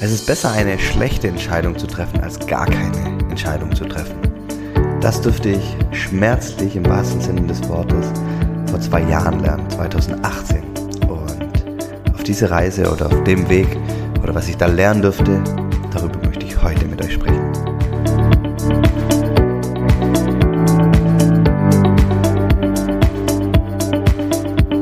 Es 0.00 0.12
ist 0.12 0.28
besser, 0.28 0.52
eine 0.52 0.78
schlechte 0.78 1.26
Entscheidung 1.26 1.76
zu 1.76 1.88
treffen, 1.88 2.20
als 2.20 2.38
gar 2.46 2.66
keine 2.66 3.18
Entscheidung 3.30 3.74
zu 3.74 3.84
treffen. 3.84 4.14
Das 5.00 5.20
dürfte 5.20 5.48
ich 5.48 5.76
schmerzlich 5.90 6.76
im 6.76 6.86
wahrsten 6.86 7.20
Sinne 7.20 7.42
des 7.48 7.68
Wortes 7.68 8.06
vor 8.70 8.80
zwei 8.80 9.02
Jahren 9.02 9.40
lernen, 9.40 9.68
2018. 9.70 10.62
Und 11.08 12.14
auf 12.14 12.22
diese 12.22 12.48
Reise 12.48 12.92
oder 12.92 13.06
auf 13.06 13.24
dem 13.24 13.48
Weg 13.48 13.66
oder 14.22 14.36
was 14.36 14.46
ich 14.46 14.56
da 14.56 14.66
lernen 14.66 15.02
dürfte, 15.02 15.42
darüber 15.92 16.24
möchte 16.24 16.46
ich 16.46 16.62
heute 16.62 16.84
mit 16.84 17.04
euch 17.04 17.14
sprechen. 17.14 17.52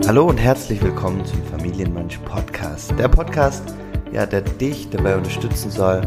Hallo 0.06 0.26
und 0.26 0.36
herzlich 0.36 0.82
willkommen 0.82 1.24
zum 1.24 1.42
Familienmensch 1.46 2.18
Podcast. 2.18 2.92
Der 2.98 3.08
Podcast, 3.08 3.75
ja, 4.16 4.24
der 4.24 4.40
dich 4.40 4.88
dabei 4.88 5.14
unterstützen 5.14 5.70
soll, 5.70 6.00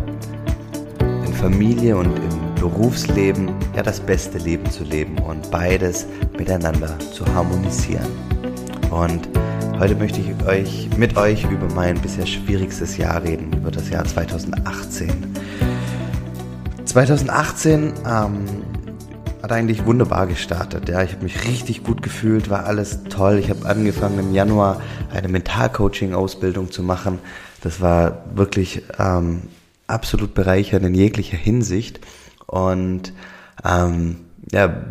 in 1.24 1.32
Familie 1.32 1.96
und 1.96 2.08
im 2.08 2.56
Berufsleben 2.56 3.54
ja 3.76 3.84
das 3.84 4.00
beste 4.00 4.40
Leben 4.40 4.70
zu 4.72 4.84
leben 4.84 5.20
und 5.20 5.52
beides 5.52 6.08
miteinander 6.36 6.98
zu 7.14 7.24
harmonisieren. 7.36 8.08
Und 8.90 9.30
heute 9.78 9.96
möchte 9.96 10.22
ich 10.22 10.48
euch 10.48 10.90
mit 10.98 11.16
euch 11.18 11.44
über 11.52 11.72
mein 11.76 12.02
bisher 12.02 12.26
schwierigstes 12.26 12.98
Jahr 12.98 13.22
reden, 13.22 13.54
über 13.54 13.70
das 13.70 13.92
Jahr 13.92 14.04
2018. 14.04 15.10
2018 16.86 17.94
ähm, 18.08 18.46
hat 19.44 19.52
eigentlich 19.52 19.86
wunderbar 19.86 20.26
gestartet. 20.26 20.90
Ja, 20.90 21.04
ich 21.04 21.14
habe 21.14 21.24
mich 21.24 21.48
richtig 21.48 21.84
gut 21.84 22.02
gefühlt, 22.02 22.50
war 22.50 22.66
alles 22.66 23.04
toll. 23.04 23.38
Ich 23.38 23.52
habe 23.52 23.68
angefangen 23.68 24.18
im 24.18 24.34
Januar 24.34 24.82
eine 25.14 25.28
Mentalcoaching-Ausbildung 25.28 26.72
zu 26.72 26.82
machen. 26.82 27.20
Das 27.62 27.82
war 27.82 28.24
wirklich 28.36 28.84
ähm, 28.98 29.44
absolut 29.88 30.34
bereichernd 30.34 30.86
in 30.86 30.94
jeglicher 30.96 31.38
Hinsicht. 31.38 32.00
Und 32.46 33.14
ähm, 33.64 34.18
ja, 34.52 34.84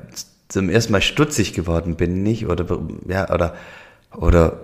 zum 0.49 0.71
ersten 0.71 0.93
Mal 0.93 1.03
stutzig 1.03 1.53
geworden 1.53 1.97
bin 1.97 2.25
ich 2.27 2.47
oder 2.47 2.79
ja 3.07 3.31
oder 3.31 3.55
oder 4.17 4.61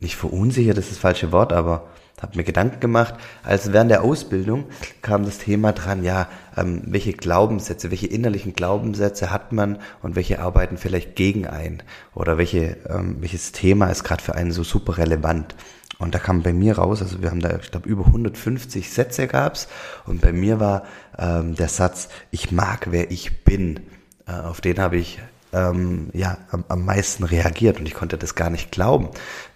nicht 0.00 0.16
verunsichert, 0.16 0.76
das 0.76 0.86
ist 0.86 0.92
das 0.92 0.98
falsche 0.98 1.32
Wort, 1.32 1.52
aber 1.52 1.86
habe 2.22 2.36
mir 2.36 2.44
Gedanken 2.44 2.80
gemacht, 2.80 3.14
als 3.42 3.72
während 3.72 3.90
der 3.90 4.02
Ausbildung 4.02 4.64
kam 5.02 5.24
das 5.24 5.38
Thema 5.38 5.72
dran, 5.72 6.02
ja, 6.02 6.28
ähm, 6.56 6.82
welche 6.86 7.12
Glaubenssätze, 7.12 7.90
welche 7.90 8.06
innerlichen 8.06 8.54
Glaubenssätze 8.54 9.30
hat 9.30 9.52
man 9.52 9.78
und 10.02 10.16
welche 10.16 10.40
arbeiten 10.40 10.78
vielleicht 10.78 11.14
gegen 11.14 11.46
ein 11.46 11.82
oder 12.14 12.38
welche, 12.38 12.78
ähm, 12.88 13.16
welches 13.20 13.52
Thema 13.52 13.90
ist 13.90 14.04
gerade 14.04 14.22
für 14.22 14.34
einen 14.34 14.52
so 14.52 14.64
super 14.64 14.96
relevant. 14.96 15.54
Und 15.98 16.14
da 16.14 16.18
kam 16.18 16.42
bei 16.42 16.52
mir 16.52 16.78
raus, 16.78 17.00
also 17.00 17.22
wir 17.22 17.30
haben 17.30 17.40
da, 17.40 17.56
ich 17.56 17.70
glaube, 17.70 17.88
über 17.88 18.06
150 18.06 18.90
Sätze 18.90 19.26
gab's 19.26 19.68
und 20.04 20.20
bei 20.20 20.32
mir 20.32 20.60
war 20.60 20.84
ähm, 21.18 21.54
der 21.54 21.68
Satz, 21.68 22.08
ich 22.30 22.50
mag, 22.50 22.88
wer 22.90 23.10
ich 23.10 23.44
bin. 23.44 23.80
Äh, 24.26 24.32
auf 24.32 24.60
den 24.60 24.78
habe 24.78 24.96
ich 24.96 25.18
ähm, 25.52 26.10
ja 26.12 26.38
am, 26.50 26.64
am 26.68 26.84
meisten 26.84 27.24
reagiert 27.24 27.78
und 27.78 27.86
ich 27.86 27.94
konnte 27.94 28.18
das 28.18 28.34
gar 28.34 28.50
nicht 28.50 28.70
glauben, 28.70 29.08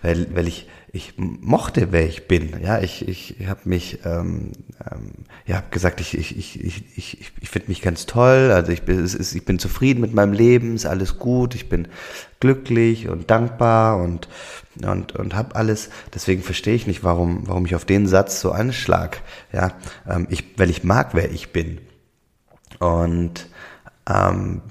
weil, 0.03 0.35
weil 0.35 0.49
ich 0.49 0.69
ich 0.93 1.15
mochte, 1.17 1.93
wer 1.93 2.07
ich 2.07 2.27
bin. 2.27 2.61
Ja, 2.63 2.81
ich, 2.81 3.07
ich, 3.07 3.41
ich 3.41 3.47
habe 3.47 3.61
mich, 3.65 4.01
ähm, 4.05 4.53
ähm, 4.91 5.13
ja, 5.47 5.57
hab 5.57 5.71
gesagt, 5.71 6.01
ich, 6.01 6.19
ich, 6.19 6.37
ich, 6.37 6.65
ich, 6.65 6.85
ich, 6.97 7.33
ich 7.41 7.49
finde 7.49 7.69
mich 7.69 7.81
ganz 7.81 8.07
toll. 8.07 8.51
Also 8.53 8.73
ich 8.73 8.83
bin, 8.83 8.99
es 8.99 9.15
ist, 9.15 9.35
ich 9.35 9.45
bin 9.45 9.61
zufrieden 9.61 10.01
mit 10.01 10.15
meinem 10.15 10.33
Leben, 10.33 10.75
ist 10.75 10.87
alles 10.87 11.19
gut. 11.19 11.55
Ich 11.55 11.69
bin 11.69 11.87
glücklich 12.41 13.09
und 13.09 13.31
dankbar 13.31 14.03
und 14.03 14.29
und 14.85 15.15
und 15.15 15.35
habe 15.35 15.55
alles. 15.55 15.91
Deswegen 16.13 16.43
verstehe 16.43 16.75
ich 16.75 16.87
nicht, 16.87 17.05
warum, 17.05 17.47
warum 17.47 17.67
ich 17.67 17.77
auf 17.77 17.85
den 17.85 18.09
Satz 18.09 18.41
so 18.41 18.51
anschlag. 18.51 19.23
Ja, 19.53 19.73
ähm, 20.09 20.27
ich, 20.31 20.59
weil 20.59 20.71
ich 20.71 20.83
mag, 20.83 21.11
wer 21.13 21.31
ich 21.31 21.53
bin. 21.53 21.79
Und 22.81 23.47
ähm, 24.11 24.63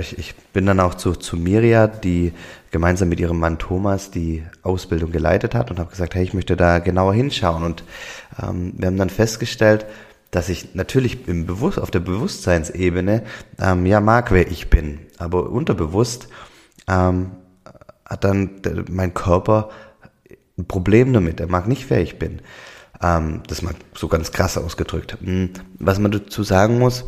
ich, 0.00 0.18
ich 0.18 0.34
bin 0.52 0.66
dann 0.66 0.80
auch 0.80 0.94
zu, 0.94 1.12
zu 1.12 1.36
Miria, 1.36 1.86
die 1.86 2.32
gemeinsam 2.70 3.08
mit 3.08 3.20
ihrem 3.20 3.38
Mann 3.38 3.58
Thomas 3.58 4.10
die 4.10 4.44
Ausbildung 4.62 5.12
geleitet 5.12 5.54
hat 5.54 5.70
und 5.70 5.78
habe 5.78 5.90
gesagt, 5.90 6.14
hey, 6.14 6.22
ich 6.22 6.34
möchte 6.34 6.56
da 6.56 6.78
genauer 6.78 7.14
hinschauen. 7.14 7.62
Und 7.62 7.84
ähm, 8.42 8.74
wir 8.76 8.86
haben 8.86 8.96
dann 8.96 9.10
festgestellt, 9.10 9.86
dass 10.30 10.48
ich 10.48 10.74
natürlich 10.74 11.28
im 11.28 11.46
Bewusst 11.46 11.78
auf 11.78 11.90
der 11.90 12.00
Bewusstseinsebene 12.00 13.22
ähm, 13.60 13.86
ja 13.86 14.00
mag, 14.00 14.30
wer 14.30 14.50
ich 14.50 14.70
bin, 14.70 15.00
aber 15.18 15.50
unterbewusst 15.50 16.28
ähm, 16.88 17.32
hat 18.04 18.24
dann 18.24 18.62
der, 18.62 18.84
mein 18.90 19.14
Körper 19.14 19.70
ein 20.58 20.66
Problem 20.66 21.12
damit. 21.12 21.40
Er 21.40 21.48
mag 21.48 21.68
nicht, 21.68 21.90
wer 21.90 22.00
ich 22.00 22.18
bin. 22.18 22.40
Ähm, 23.02 23.42
das 23.48 23.62
mal 23.62 23.74
so 23.94 24.08
ganz 24.08 24.30
krass 24.30 24.56
ausgedrückt. 24.56 25.18
Hm, 25.20 25.50
was 25.78 25.98
man 25.98 26.12
dazu 26.12 26.42
sagen 26.44 26.78
muss, 26.78 27.04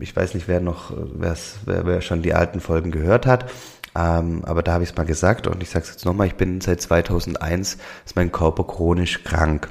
ich 0.00 0.14
weiß 0.14 0.34
nicht, 0.34 0.46
wer 0.46 0.60
noch, 0.60 0.92
wer, 1.14 1.36
wer 1.64 2.00
schon 2.02 2.22
die 2.22 2.34
alten 2.34 2.60
Folgen 2.60 2.90
gehört 2.90 3.26
hat, 3.26 3.50
ähm, 3.94 4.44
aber 4.44 4.62
da 4.62 4.72
habe 4.72 4.84
ich 4.84 4.90
es 4.90 4.96
mal 4.96 5.04
gesagt 5.04 5.46
und 5.46 5.62
ich 5.62 5.70
sage 5.70 5.84
es 5.84 5.90
jetzt 5.90 6.04
nochmal, 6.04 6.26
ich 6.26 6.34
bin 6.34 6.60
seit 6.60 6.80
2001, 6.80 7.78
ist 8.04 8.16
mein 8.16 8.32
Körper 8.32 8.64
chronisch 8.64 9.22
krank. 9.24 9.68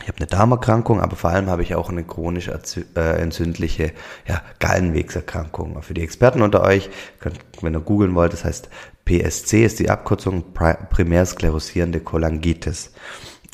Ich 0.00 0.08
habe 0.08 0.16
eine 0.18 0.26
Darmerkrankung, 0.26 1.02
aber 1.02 1.16
vor 1.16 1.30
allem 1.30 1.50
habe 1.50 1.62
ich 1.62 1.74
auch 1.74 1.90
eine 1.90 2.02
chronisch 2.02 2.48
äh, 2.48 3.20
entzündliche 3.20 3.92
ja, 4.26 4.40
Gallenwegserkrankung. 4.58 5.82
Für 5.82 5.92
die 5.92 6.02
Experten 6.02 6.40
unter 6.40 6.62
euch, 6.62 6.88
könnt, 7.20 7.38
wenn 7.60 7.74
ihr 7.74 7.80
googeln 7.80 8.14
wollt, 8.14 8.32
das 8.32 8.44
heißt 8.44 8.70
PSC 9.04 9.64
ist 9.64 9.80
die 9.80 9.90
Abkürzung 9.90 10.54
primär 10.54 11.26
sklerosierende 11.26 12.00
Cholangitis. 12.00 12.92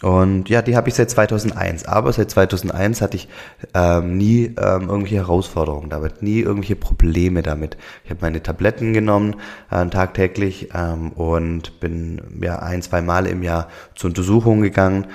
Und 0.01 0.49
ja, 0.49 0.63
die 0.63 0.77
habe 0.77 0.89
ich 0.89 0.95
seit 0.95 1.11
2001. 1.11 1.85
Aber 1.87 2.13
seit 2.13 2.31
2001 2.31 3.03
hatte 3.03 3.17
ich 3.17 3.29
ähm, 3.75 4.17
nie 4.17 4.45
ähm, 4.57 4.89
irgendwelche 4.89 5.17
Herausforderungen 5.17 5.91
damit, 5.91 6.23
nie 6.23 6.41
irgendwelche 6.41 6.77
Probleme 6.77 7.43
damit. 7.43 7.77
Ich 8.05 8.11
habe 8.11 8.21
meine 8.23 8.43
Tabletten 8.43 8.93
genommen 8.93 9.37
äh, 9.71 9.85
tagtäglich 9.87 10.69
ähm, 10.73 11.11
und 11.13 11.81
bin 11.81 12.23
ja 12.41 12.61
ein, 12.61 12.83
zwei 12.83 13.03
Mal 13.03 13.27
im 13.27 13.43
Jahr 13.43 13.69
zur 13.97 14.11
Untersuchung 14.11 14.61
gegangen 14.61 15.09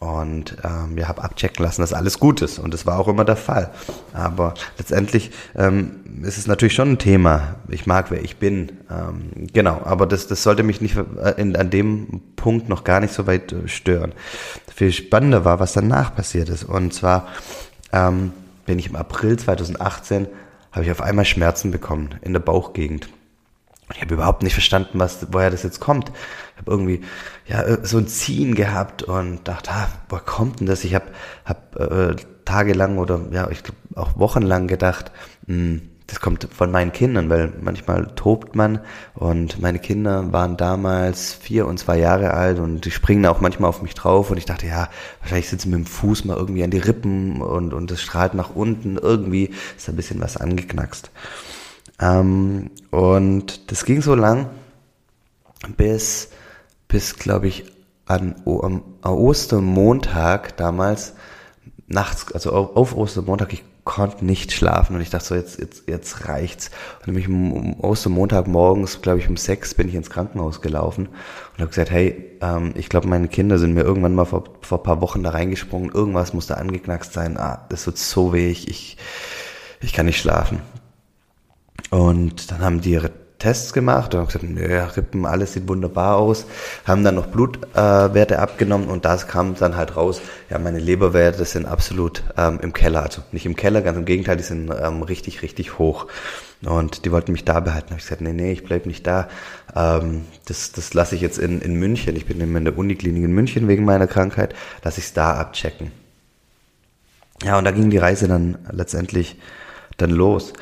und 0.00 0.56
ähm, 0.64 0.96
ja, 0.96 1.08
habe 1.08 1.22
abchecken 1.22 1.62
lassen, 1.62 1.82
dass 1.82 1.92
alles 1.92 2.18
gut 2.18 2.40
ist. 2.40 2.58
Und 2.58 2.72
das 2.72 2.86
war 2.86 2.98
auch 2.98 3.06
immer 3.06 3.26
der 3.26 3.36
Fall. 3.36 3.70
Aber 4.14 4.54
letztendlich 4.78 5.30
ähm, 5.54 6.00
ist 6.22 6.38
es 6.38 6.46
natürlich 6.46 6.72
schon 6.72 6.92
ein 6.92 6.98
Thema. 6.98 7.56
Ich 7.68 7.86
mag, 7.86 8.10
wer 8.10 8.24
ich 8.24 8.38
bin. 8.38 8.72
Ähm, 8.90 9.46
genau, 9.52 9.82
aber 9.84 10.06
das, 10.06 10.26
das 10.26 10.42
sollte 10.42 10.62
mich 10.62 10.80
nicht 10.80 10.96
äh, 10.96 11.34
in, 11.36 11.54
an 11.54 11.68
dem 11.68 12.22
Punkt 12.34 12.70
noch 12.70 12.82
gar 12.82 13.00
nicht 13.00 13.12
so 13.12 13.26
weit 13.26 13.52
äh, 13.52 13.68
stören. 13.68 14.12
Viel 14.74 14.90
spannender 14.90 15.44
war, 15.44 15.60
was 15.60 15.74
danach 15.74 16.16
passiert 16.16 16.48
ist. 16.48 16.64
Und 16.64 16.94
zwar 16.94 17.28
ähm, 17.92 18.32
bin 18.64 18.78
ich 18.78 18.86
im 18.86 18.96
April 18.96 19.38
2018, 19.38 20.28
habe 20.72 20.84
ich 20.86 20.90
auf 20.90 21.02
einmal 21.02 21.26
Schmerzen 21.26 21.72
bekommen 21.72 22.14
in 22.22 22.32
der 22.32 22.40
Bauchgegend. 22.40 23.10
Ich 23.94 24.00
habe 24.00 24.14
überhaupt 24.14 24.42
nicht 24.42 24.54
verstanden, 24.54 24.98
was, 24.98 25.26
woher 25.32 25.50
das 25.50 25.62
jetzt 25.62 25.80
kommt. 25.80 26.10
Ich 26.54 26.58
habe 26.58 26.70
irgendwie 26.70 27.00
ja 27.46 27.84
so 27.84 27.98
ein 27.98 28.06
Ziehen 28.06 28.54
gehabt 28.54 29.02
und 29.02 29.46
dachte, 29.48 29.70
ah, 29.72 29.88
woher 30.08 30.22
kommt 30.22 30.60
denn 30.60 30.66
das? 30.66 30.84
Ich 30.84 30.94
habe 30.94 31.06
hab, 31.44 31.76
äh, 31.76 32.16
tagelang 32.44 32.98
oder 32.98 33.20
ja, 33.30 33.48
ich 33.50 33.62
glaube 33.62 33.78
auch 33.94 34.18
wochenlang 34.18 34.66
gedacht, 34.66 35.10
mh, 35.46 35.54
hm, 35.54 35.82
das 36.10 36.20
kommt 36.20 36.48
von 36.52 36.72
meinen 36.72 36.90
Kindern, 36.90 37.30
weil 37.30 37.52
manchmal 37.60 38.08
tobt 38.16 38.56
man 38.56 38.80
und 39.14 39.60
meine 39.60 39.78
Kinder 39.78 40.32
waren 40.32 40.56
damals 40.56 41.32
vier 41.32 41.68
und 41.68 41.78
zwei 41.78 41.98
Jahre 41.98 42.34
alt 42.34 42.58
und 42.58 42.84
die 42.84 42.90
springen 42.90 43.26
auch 43.26 43.40
manchmal 43.40 43.68
auf 43.68 43.80
mich 43.80 43.94
drauf 43.94 44.30
und 44.32 44.36
ich 44.36 44.44
dachte, 44.44 44.66
ja, 44.66 44.88
wahrscheinlich 45.20 45.48
sitzen 45.48 45.70
mit 45.70 45.78
dem 45.78 45.86
Fuß 45.86 46.24
mal 46.24 46.36
irgendwie 46.36 46.64
an 46.64 46.72
die 46.72 46.78
Rippen 46.78 47.40
und, 47.40 47.72
und 47.72 47.92
das 47.92 48.02
strahlt 48.02 48.34
nach 48.34 48.56
unten. 48.56 48.96
Irgendwie 48.96 49.50
ist 49.76 49.86
da 49.86 49.92
ein 49.92 49.96
bisschen 49.96 50.20
was 50.20 50.36
angeknackst. 50.36 51.12
Ähm, 52.00 52.70
und 52.90 53.70
das 53.70 53.84
ging 53.84 54.02
so 54.02 54.14
lang, 54.14 54.48
bis, 55.76 56.30
bis 56.88 57.16
glaube 57.16 57.48
ich, 57.48 57.64
an, 58.06 58.36
am 58.44 58.82
Ostermontag 59.02 60.56
damals, 60.56 61.14
nachts, 61.86 62.32
also 62.32 62.52
auf, 62.52 62.76
auf 62.76 62.96
Ostermontag, 62.96 63.52
ich 63.52 63.64
konnte 63.84 64.24
nicht 64.24 64.52
schlafen 64.52 64.94
und 64.94 65.02
ich 65.02 65.10
dachte 65.10 65.24
so, 65.24 65.34
jetzt, 65.34 65.58
jetzt, 65.58 65.88
jetzt 65.88 66.28
reicht's. 66.28 66.70
Und 67.00 67.08
nämlich 67.08 67.28
um 67.28 67.78
Ostermontag 67.80 68.46
morgens, 68.46 69.02
glaube 69.02 69.18
ich, 69.18 69.28
um 69.28 69.36
sechs 69.36 69.74
bin 69.74 69.88
ich 69.88 69.94
ins 69.94 70.10
Krankenhaus 70.10 70.60
gelaufen 70.60 71.08
und 71.08 71.58
habe 71.58 71.68
gesagt, 71.68 71.90
hey, 71.90 72.38
ähm, 72.40 72.72
ich 72.76 72.88
glaube, 72.88 73.08
meine 73.08 73.28
Kinder 73.28 73.58
sind 73.58 73.74
mir 73.74 73.82
irgendwann 73.82 74.14
mal 74.14 74.26
vor, 74.26 74.44
vor 74.60 74.82
paar 74.82 75.00
Wochen 75.00 75.22
da 75.22 75.30
reingesprungen, 75.30 75.90
irgendwas 75.90 76.34
muss 76.34 76.46
da 76.46 76.54
angeknackst 76.54 77.12
sein, 77.12 77.36
ah, 77.36 77.66
das 77.68 77.86
wird 77.86 77.98
so 77.98 78.32
weh, 78.32 78.50
ich, 78.50 78.96
ich 79.80 79.92
kann 79.92 80.06
nicht 80.06 80.20
schlafen. 80.20 80.60
Und 81.90 82.50
dann 82.50 82.60
haben 82.60 82.80
die 82.80 82.92
ihre 82.92 83.10
Tests 83.40 83.72
gemacht 83.72 84.14
und 84.14 84.20
haben 84.20 84.26
gesagt, 84.26 84.44
nö, 84.44 84.82
Rippen, 84.96 85.26
alles 85.26 85.54
sieht 85.54 85.66
wunderbar 85.66 86.18
aus. 86.18 86.46
Haben 86.84 87.02
dann 87.02 87.16
noch 87.16 87.26
Blutwerte 87.26 88.34
äh, 88.34 88.36
abgenommen 88.36 88.88
und 88.88 89.04
das 89.04 89.26
kam 89.26 89.54
dann 89.56 89.76
halt 89.76 89.96
raus, 89.96 90.20
ja, 90.50 90.58
meine 90.58 90.78
Leberwerte 90.78 91.44
sind 91.44 91.66
absolut 91.66 92.22
ähm, 92.36 92.60
im 92.62 92.72
Keller. 92.72 93.02
Also 93.02 93.22
nicht 93.32 93.46
im 93.46 93.56
Keller, 93.56 93.82
ganz 93.82 93.96
im 93.96 94.04
Gegenteil, 94.04 94.36
die 94.36 94.42
sind 94.42 94.70
ähm, 94.70 95.02
richtig, 95.02 95.42
richtig 95.42 95.78
hoch. 95.78 96.06
Und 96.62 97.06
die 97.06 97.12
wollten 97.12 97.32
mich 97.32 97.46
da 97.46 97.58
behalten. 97.60 97.86
Da 97.88 97.92
habe 97.92 98.00
ich 98.00 98.04
gesagt, 98.04 98.20
nee, 98.20 98.34
nee, 98.34 98.52
ich 98.52 98.64
bleib 98.64 98.84
nicht 98.84 99.06
da. 99.06 99.28
Ähm, 99.74 100.26
das 100.44 100.72
das 100.72 100.92
lasse 100.92 101.14
ich 101.14 101.22
jetzt 101.22 101.38
in, 101.38 101.62
in 101.62 101.74
München. 101.74 102.14
Ich 102.16 102.26
bin 102.26 102.38
in 102.40 102.64
der 102.64 102.76
Uniklinik 102.76 103.24
in 103.24 103.32
München 103.32 103.66
wegen 103.66 103.86
meiner 103.86 104.06
Krankheit. 104.06 104.54
Lass 104.84 104.98
ich 104.98 105.04
es 105.04 105.12
da 105.14 105.32
abchecken. 105.32 105.90
ja, 107.42 107.56
und 107.56 107.64
da 107.64 107.70
ging 107.70 107.88
die 107.88 107.98
Reise 107.98 108.28
dann 108.28 108.58
letztendlich 108.70 109.38
dann 109.96 110.10
los. 110.10 110.52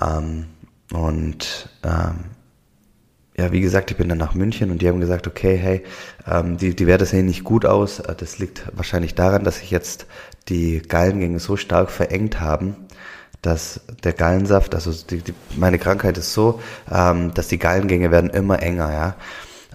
Ähm, 0.00 0.46
und 0.92 1.68
ähm, 1.84 2.24
ja, 3.36 3.52
wie 3.52 3.60
gesagt, 3.60 3.90
ich 3.90 3.96
bin 3.96 4.08
dann 4.08 4.18
nach 4.18 4.34
München 4.34 4.70
und 4.70 4.82
die 4.82 4.88
haben 4.88 5.00
gesagt, 5.00 5.26
okay, 5.26 5.56
hey, 5.56 5.82
ähm, 6.26 6.58
die, 6.58 6.76
die 6.76 6.86
Werte 6.86 7.06
sehen 7.06 7.26
nicht 7.26 7.44
gut 7.44 7.64
aus. 7.64 8.00
Äh, 8.00 8.14
das 8.14 8.38
liegt 8.38 8.64
wahrscheinlich 8.76 9.14
daran, 9.14 9.44
dass 9.44 9.58
sich 9.58 9.70
jetzt 9.70 10.06
die 10.48 10.82
Gallengänge 10.82 11.38
so 11.38 11.56
stark 11.56 11.90
verengt 11.90 12.40
haben, 12.40 12.76
dass 13.40 13.80
der 14.04 14.12
Gallensaft, 14.12 14.74
also 14.74 14.92
die, 15.08 15.18
die, 15.22 15.34
meine 15.56 15.78
Krankheit 15.78 16.18
ist 16.18 16.34
so, 16.34 16.60
ähm, 16.90 17.32
dass 17.32 17.48
die 17.48 17.58
Gallengänge 17.58 18.10
werden 18.10 18.30
immer 18.30 18.60
enger, 18.60 18.92
ja. 18.92 19.16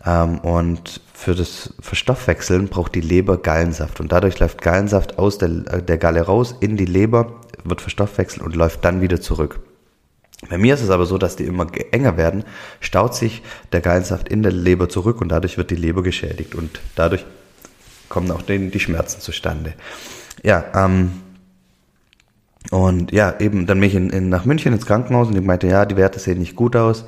Ähm, 0.05 0.37
und 0.39 1.01
für 1.13 1.33
das 1.33 1.73
Verstoffwechseln 1.79 2.67
braucht 2.67 2.93
die 2.93 3.01
Leber 3.01 3.37
Gallensaft 3.37 3.99
und 3.99 4.11
dadurch 4.11 4.37
läuft 4.39 4.61
Gallensaft 4.61 5.17
aus 5.17 5.39
der, 5.39 5.49
äh, 5.49 5.81
der 5.81 5.97
Galle 5.97 6.21
raus 6.21 6.53
in 6.59 6.77
die 6.77 6.85
Leber, 6.85 7.41
wird 7.63 7.81
verstoffwechselt 7.81 8.43
und 8.43 8.55
läuft 8.55 8.85
dann 8.85 9.01
wieder 9.01 9.19
zurück. 9.19 9.59
Bei 10.49 10.57
mir 10.57 10.73
ist 10.73 10.81
es 10.81 10.89
aber 10.89 11.05
so, 11.05 11.17
dass 11.17 11.35
die 11.35 11.45
immer 11.45 11.67
enger 11.91 12.17
werden, 12.17 12.43
staut 12.79 13.15
sich 13.15 13.41
der 13.71 13.81
Gallensaft 13.81 14.29
in 14.29 14.43
der 14.43 14.51
Leber 14.51 14.89
zurück 14.89 15.21
und 15.21 15.29
dadurch 15.29 15.57
wird 15.57 15.71
die 15.71 15.75
Leber 15.75 16.03
geschädigt 16.03 16.55
und 16.55 16.81
dadurch 16.95 17.25
kommen 18.09 18.29
auch 18.31 18.41
die, 18.41 18.79
Schmerzen 18.79 19.21
zustande. 19.21 19.73
Ja, 20.43 20.65
ähm, 20.75 21.11
und 22.71 23.11
ja, 23.11 23.35
eben, 23.39 23.65
dann 23.65 23.79
bin 23.79 23.89
ich 23.89 23.95
in, 23.95 24.09
in, 24.09 24.29
nach 24.29 24.45
München 24.45 24.73
ins 24.73 24.85
Krankenhaus 24.85 25.27
und 25.27 25.37
ich 25.37 25.43
meinte, 25.43 25.67
ja, 25.67 25.85
die 25.85 25.97
Werte 25.97 26.19
sehen 26.19 26.39
nicht 26.39 26.55
gut 26.55 26.75
aus. 26.75 27.05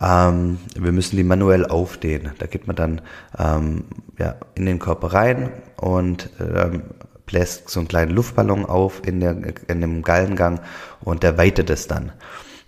Ähm, 0.00 0.58
wir 0.76 0.92
müssen 0.92 1.16
die 1.16 1.24
manuell 1.24 1.66
aufdehnen. 1.66 2.32
Da 2.38 2.46
geht 2.46 2.66
man 2.66 2.76
dann 2.76 3.00
ähm, 3.38 3.84
ja, 4.18 4.36
in 4.54 4.66
den 4.66 4.78
Körper 4.78 5.12
rein 5.12 5.50
und 5.76 6.30
ähm, 6.40 6.82
bläst 7.26 7.68
so 7.70 7.80
einen 7.80 7.88
kleinen 7.88 8.10
Luftballon 8.10 8.66
auf 8.66 9.02
in, 9.06 9.20
der, 9.20 9.36
in 9.68 9.80
dem 9.80 10.02
Gallengang 10.02 10.60
und 11.00 11.22
der 11.22 11.38
weitet 11.38 11.70
es 11.70 11.86
dann. 11.86 12.12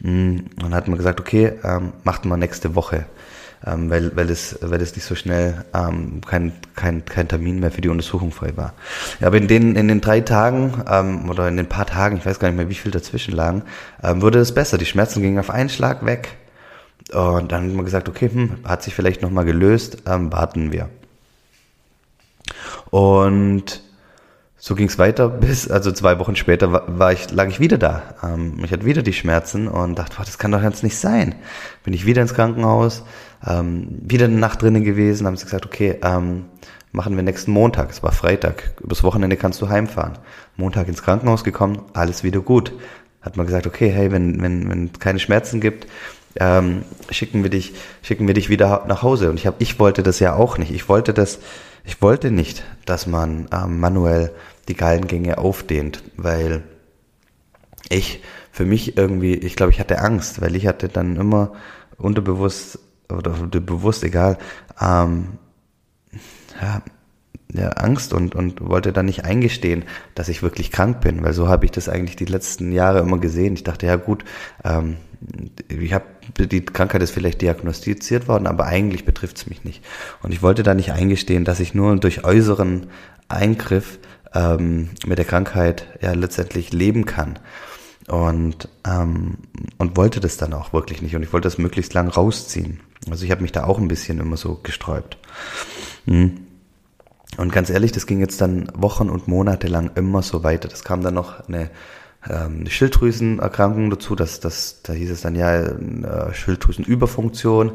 Mm, 0.01 0.39
und 0.39 0.63
dann 0.63 0.75
hat 0.75 0.89
man 0.89 0.99
gesagt, 0.99 1.21
okay, 1.21 1.53
ähm, 1.65 1.93
macht 2.05 2.25
man 2.25 2.41
nächste 2.41 2.75
Woche, 2.75 3.07
ähm, 3.67 3.91
weil, 3.91 4.15
weil, 4.17 4.31
es, 4.31 4.59
weil 4.61 4.81
es 4.83 4.95
nicht 4.95 5.05
so 5.05 5.15
schnell 5.15 5.65
ähm, 5.75 6.21
kein, 6.27 6.53
kein, 6.75 7.05
kein 7.05 7.29
Termin 7.29 7.61
mehr 7.61 7.71
für 7.71 7.81
die 7.81 7.89
Untersuchung 7.89 8.31
frei 8.31 8.57
war. 8.57 8.75
Ja, 9.21 9.29
aber 9.29 9.39
in 9.39 9.49
den, 9.49 9.75
in 9.77 9.89
den 9.89 10.01
drei 10.01 10.21
Tagen 10.21 10.85
ähm, 10.91 11.31
oder 11.31 11.49
in 11.49 11.57
den 11.57 11.69
paar 11.69 11.87
Tagen, 11.87 12.17
ich 12.19 12.27
weiß 12.27 12.39
gar 12.39 12.49
nicht 12.49 12.57
mehr, 12.57 12.69
wie 12.69 12.75
viel 12.75 12.93
dazwischen 12.93 13.35
lagen, 13.35 13.63
ähm, 14.03 14.23
wurde 14.23 14.39
es 14.39 14.53
besser. 14.55 14.79
Die 14.79 14.87
Schmerzen 14.87 15.23
gingen 15.23 15.39
auf 15.39 15.51
einen 15.51 15.69
Schlag 15.69 16.05
weg. 16.05 16.37
Und 17.13 17.53
dann 17.53 17.63
haben 17.63 17.77
wir 17.77 17.85
gesagt, 17.85 18.09
okay, 18.09 18.29
hm, 18.33 18.59
hat 18.65 18.83
sich 18.83 18.95
vielleicht 18.95 19.23
nochmal 19.23 19.45
gelöst, 19.45 19.99
ähm, 20.07 20.33
warten 20.33 20.73
wir. 20.73 20.89
Und 22.91 23.83
so 24.58 24.75
ging 24.75 24.88
es 24.88 24.99
weiter 24.99 25.29
bis, 25.29 25.70
also 25.70 25.93
zwei 25.93 26.19
Wochen 26.19 26.35
später 26.35 26.73
war, 26.73 26.99
war, 26.99 27.12
ich, 27.12 27.31
lag 27.31 27.49
ich 27.49 27.61
wieder 27.61 27.79
da. 27.79 28.03
Ähm, 28.23 28.61
ich 28.64 28.73
hatte 28.73 28.87
wieder 28.87 29.03
die 29.03 29.12
Schmerzen 29.12 29.69
und 29.69 29.99
dachte, 29.99 30.17
boah, 30.17 30.25
das 30.25 30.38
kann 30.38 30.53
doch 30.53 30.62
jetzt 30.62 30.82
nicht 30.82 30.99
sein. 30.99 31.35
Bin 31.85 31.93
ich 31.93 32.06
wieder 32.06 32.23
ins 32.23 32.35
Krankenhaus, 32.35 33.05
ähm, 33.47 33.99
wieder 34.00 34.25
eine 34.25 34.37
Nacht 34.37 34.62
drinnen 34.62 34.82
gewesen, 34.82 35.26
haben 35.26 35.37
sie 35.37 35.44
gesagt, 35.44 35.67
okay, 35.67 35.99
ähm, 36.03 36.47
machen 36.93 37.14
wir 37.14 37.23
nächsten 37.23 37.53
Montag. 37.53 37.91
Es 37.91 38.03
war 38.03 38.12
Freitag. 38.12 38.75
Übers 38.81 39.03
Wochenende 39.03 39.37
kannst 39.37 39.61
du 39.61 39.69
heimfahren. 39.69 40.19
Montag 40.56 40.88
ins 40.88 41.02
Krankenhaus 41.02 41.44
gekommen, 41.44 41.82
alles 41.93 42.25
wieder 42.25 42.41
gut. 42.41 42.73
Hat 43.20 43.37
man 43.37 43.47
gesagt, 43.47 43.67
okay, 43.67 43.91
hey, 43.91 44.11
wenn, 44.11 44.41
wenn, 44.41 44.70
wenn 44.70 44.93
keine 44.94 45.19
Schmerzen 45.19 45.61
gibt, 45.61 45.87
ähm, 46.41 46.85
schicken 47.11 47.43
wir 47.43 47.50
dich, 47.50 47.75
schicken 48.03 48.27
wir 48.27 48.35
dich 48.35 48.49
wieder 48.49 48.85
nach 48.88 49.03
Hause. 49.03 49.31
Und 49.31 49.37
ich 49.37 49.47
habe, 49.47 49.56
ich 49.61 49.79
wollte 49.79 50.03
das 50.03 50.21
ja 50.21 50.35
auch 50.35 50.59
nicht. 50.59 50.73
Ich 50.73 50.88
wollte 50.88 51.15
das, 51.15 51.38
ich 51.85 52.03
wollte 52.03 52.31
nicht, 52.31 52.65
dass 52.85 53.06
man 53.06 53.49
ähm, 53.53 53.81
manuell 53.81 54.33
die 54.69 54.75
Gallengänge 54.75 55.38
aufdehnt, 55.38 56.03
weil 56.17 56.62
ich 57.88 58.23
für 58.50 58.65
mich 58.65 58.97
irgendwie, 58.97 59.35
ich 59.35 59.56
glaube, 59.56 59.73
ich 59.73 59.81
hatte 59.81 60.00
Angst, 60.00 60.41
weil 60.41 60.56
ich 60.56 60.67
hatte 60.67 60.88
dann 60.88 61.17
immer 61.17 61.53
unterbewusst 61.99 62.79
oder 63.09 63.31
bewusst 63.31 64.03
egal, 64.03 64.38
ähm, 64.81 65.38
ja, 66.61 66.83
ja, 67.53 67.69
Angst 67.71 68.12
und, 68.12 68.35
und 68.35 68.61
wollte 68.67 68.93
dann 68.93 69.06
nicht 69.06 69.25
eingestehen, 69.25 69.85
dass 70.15 70.29
ich 70.29 70.43
wirklich 70.43 70.73
krank 70.73 71.00
bin, 71.00 71.23
weil 71.23 71.33
so 71.33 71.49
habe 71.49 71.65
ich 71.65 71.71
das 71.71 71.88
eigentlich 71.88 72.17
die 72.17 72.25
letzten 72.25 72.73
Jahre 72.73 73.00
immer 73.00 73.19
gesehen. 73.19 73.55
Ich 73.55 73.62
dachte, 73.62 73.87
ja 73.87 73.97
gut, 73.97 74.25
ähm, 74.65 74.97
ich 75.69 75.93
habe 75.93 76.05
die 76.39 76.65
Krankheit 76.65 77.03
ist 77.03 77.13
vielleicht 77.13 77.43
diagnostiziert 77.43 78.29
worden, 78.29 78.47
aber 78.47 78.67
eigentlich 78.67 79.05
betrifft 79.05 79.37
es 79.39 79.47
mich 79.47 79.65
nicht. 79.65 79.85
Und 80.23 80.33
ich 80.33 80.43
wollte 80.43 80.63
da 80.63 80.75
nicht 80.75 80.93
eingestehen, 80.93 81.45
dass 81.45 81.61
ich 81.61 81.75
nur 81.75 81.97
durch 81.97 82.25
äußeren 82.25 82.89
Eingriff 83.29 83.99
ähm, 84.35 84.91
mit 85.07 85.19
der 85.19 85.25
Krankheit 85.25 85.87
ja 86.01 86.13
letztendlich 86.13 86.73
leben 86.73 87.05
kann. 87.05 87.39
Und, 88.09 88.69
ähm, 88.87 89.39
und 89.79 89.97
wollte 89.97 90.21
das 90.21 90.37
dann 90.37 90.53
auch 90.53 90.73
wirklich 90.73 91.03
nicht. 91.03 91.17
Und 91.17 91.25
ich 91.25 91.33
wollte 91.33 91.47
das 91.47 91.59
möglichst 91.59 91.93
lang 91.93 92.09
rausziehen. 92.09 92.81
Also 93.11 93.25
ich 93.25 93.31
habe 93.33 93.43
mich 93.43 93.53
da 93.53 93.65
auch 93.65 93.79
ein 93.79 93.89
bisschen 93.89 94.21
immer 94.21 94.37
so 94.37 94.61
gesträubt. 94.62 95.19
Mhm. 96.05 96.47
Und 97.37 97.53
ganz 97.53 97.69
ehrlich, 97.69 97.93
das 97.93 98.07
ging 98.07 98.21
jetzt 98.21 98.41
dann 98.41 98.71
Wochen 98.75 99.11
und 99.11 99.29
Monate 99.29 99.67
lang 99.67 99.91
immer 99.97 100.23
so 100.23 100.45
weiter. 100.45 100.69
Das 100.69 100.85
kam 100.85 101.03
dann 101.03 101.15
noch 101.15 101.49
eine 101.49 101.71
ähm, 102.31 102.61
eine 102.61 102.70
Schilddrüsenerkrankung 102.70 103.90
dazu, 103.90 104.14
das, 104.14 104.40
das, 104.40 104.82
da 104.82 104.93
hieß 104.93 105.11
es 105.11 105.20
dann 105.23 105.34
ja 105.34 105.61
äh, 105.61 106.34
Schilddrüsenüberfunktion. 106.34 107.73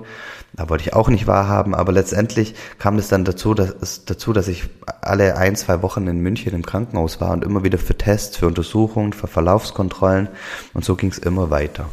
Da 0.53 0.69
wollte 0.69 0.83
ich 0.83 0.93
auch 0.93 1.09
nicht 1.09 1.27
wahrhaben, 1.27 1.73
aber 1.73 1.93
letztendlich 1.93 2.55
kam 2.77 2.97
es 2.97 3.07
dann 3.07 3.23
dazu, 3.23 3.53
dass, 3.53 3.73
es, 3.81 4.05
dazu, 4.05 4.33
dass 4.33 4.47
ich 4.47 4.69
alle 5.01 5.37
ein, 5.37 5.55
zwei 5.55 5.81
Wochen 5.81 6.07
in 6.07 6.19
München 6.19 6.53
im 6.53 6.65
Krankenhaus 6.65 7.21
war 7.21 7.31
und 7.31 7.43
immer 7.43 7.63
wieder 7.63 7.77
für 7.77 7.97
Tests, 7.97 8.37
für 8.37 8.47
Untersuchungen, 8.47 9.13
für 9.13 9.27
Verlaufskontrollen 9.27 10.27
und 10.73 10.83
so 10.83 10.95
ging 10.95 11.11
es 11.11 11.19
immer 11.19 11.49
weiter. 11.49 11.89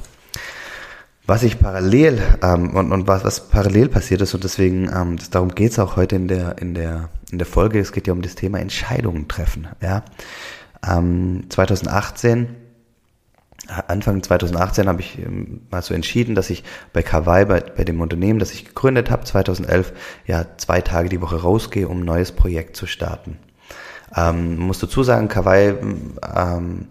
Was 1.26 1.42
ich 1.42 1.60
parallel 1.60 2.20
ähm, 2.42 2.74
und, 2.74 2.90
und 2.90 3.06
was, 3.06 3.22
was 3.22 3.48
parallel 3.48 3.88
passiert 3.88 4.22
ist 4.22 4.34
und 4.34 4.44
deswegen 4.44 4.90
ähm, 4.94 5.18
das, 5.18 5.30
darum 5.30 5.54
geht 5.54 5.72
es 5.72 5.78
auch 5.78 5.96
heute 5.96 6.16
in 6.16 6.26
der 6.26 6.58
in 6.58 6.74
der 6.74 7.10
in 7.30 7.38
der 7.38 7.46
Folge. 7.46 7.78
Es 7.78 7.92
geht 7.92 8.06
ja 8.06 8.12
um 8.12 8.22
das 8.22 8.34
Thema 8.34 8.58
Entscheidungen 8.58 9.28
treffen. 9.28 9.68
Ja, 9.82 10.04
ähm, 10.86 11.44
2018, 11.48 12.56
Anfang 13.86 14.22
2018 14.22 14.88
habe 14.88 15.00
ich 15.00 15.18
ähm, 15.18 15.62
mal 15.70 15.82
so 15.82 15.92
entschieden, 15.92 16.34
dass 16.34 16.48
ich 16.48 16.64
bei 16.92 17.02
Kawaii, 17.02 17.44
bei, 17.44 17.60
bei 17.60 17.84
dem 17.84 18.00
Unternehmen, 18.00 18.38
das 18.38 18.52
ich 18.52 18.64
gegründet 18.64 19.10
habe, 19.10 19.24
2011, 19.24 19.92
ja 20.26 20.46
zwei 20.56 20.80
Tage 20.80 21.08
die 21.08 21.20
Woche 21.20 21.42
rausgehe, 21.42 21.88
um 21.88 22.00
ein 22.00 22.04
neues 22.04 22.32
Projekt 22.32 22.76
zu 22.76 22.86
starten. 22.86 23.38
Ähm, 24.16 24.56
muss 24.56 24.78
dazu 24.78 25.02
sagen, 25.02 25.28
Kawaii 25.28 25.74
ähm, 26.34 26.88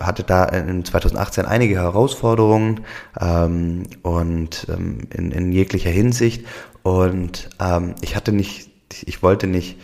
hatte 0.00 0.22
da 0.22 0.44
in 0.44 0.84
2018 0.84 1.46
einige 1.46 1.76
Herausforderungen 1.76 2.82
ähm, 3.18 3.84
und 4.02 4.66
ähm, 4.68 5.08
in, 5.16 5.32
in 5.32 5.50
jeglicher 5.50 5.90
Hinsicht 5.90 6.46
und 6.82 7.48
ähm, 7.58 7.94
ich 8.02 8.16
hatte 8.16 8.32
nicht, 8.32 8.70
ich 9.06 9.22
wollte 9.22 9.46
nicht 9.46 9.80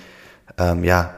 ähm, 0.59 0.85
ja 0.85 1.14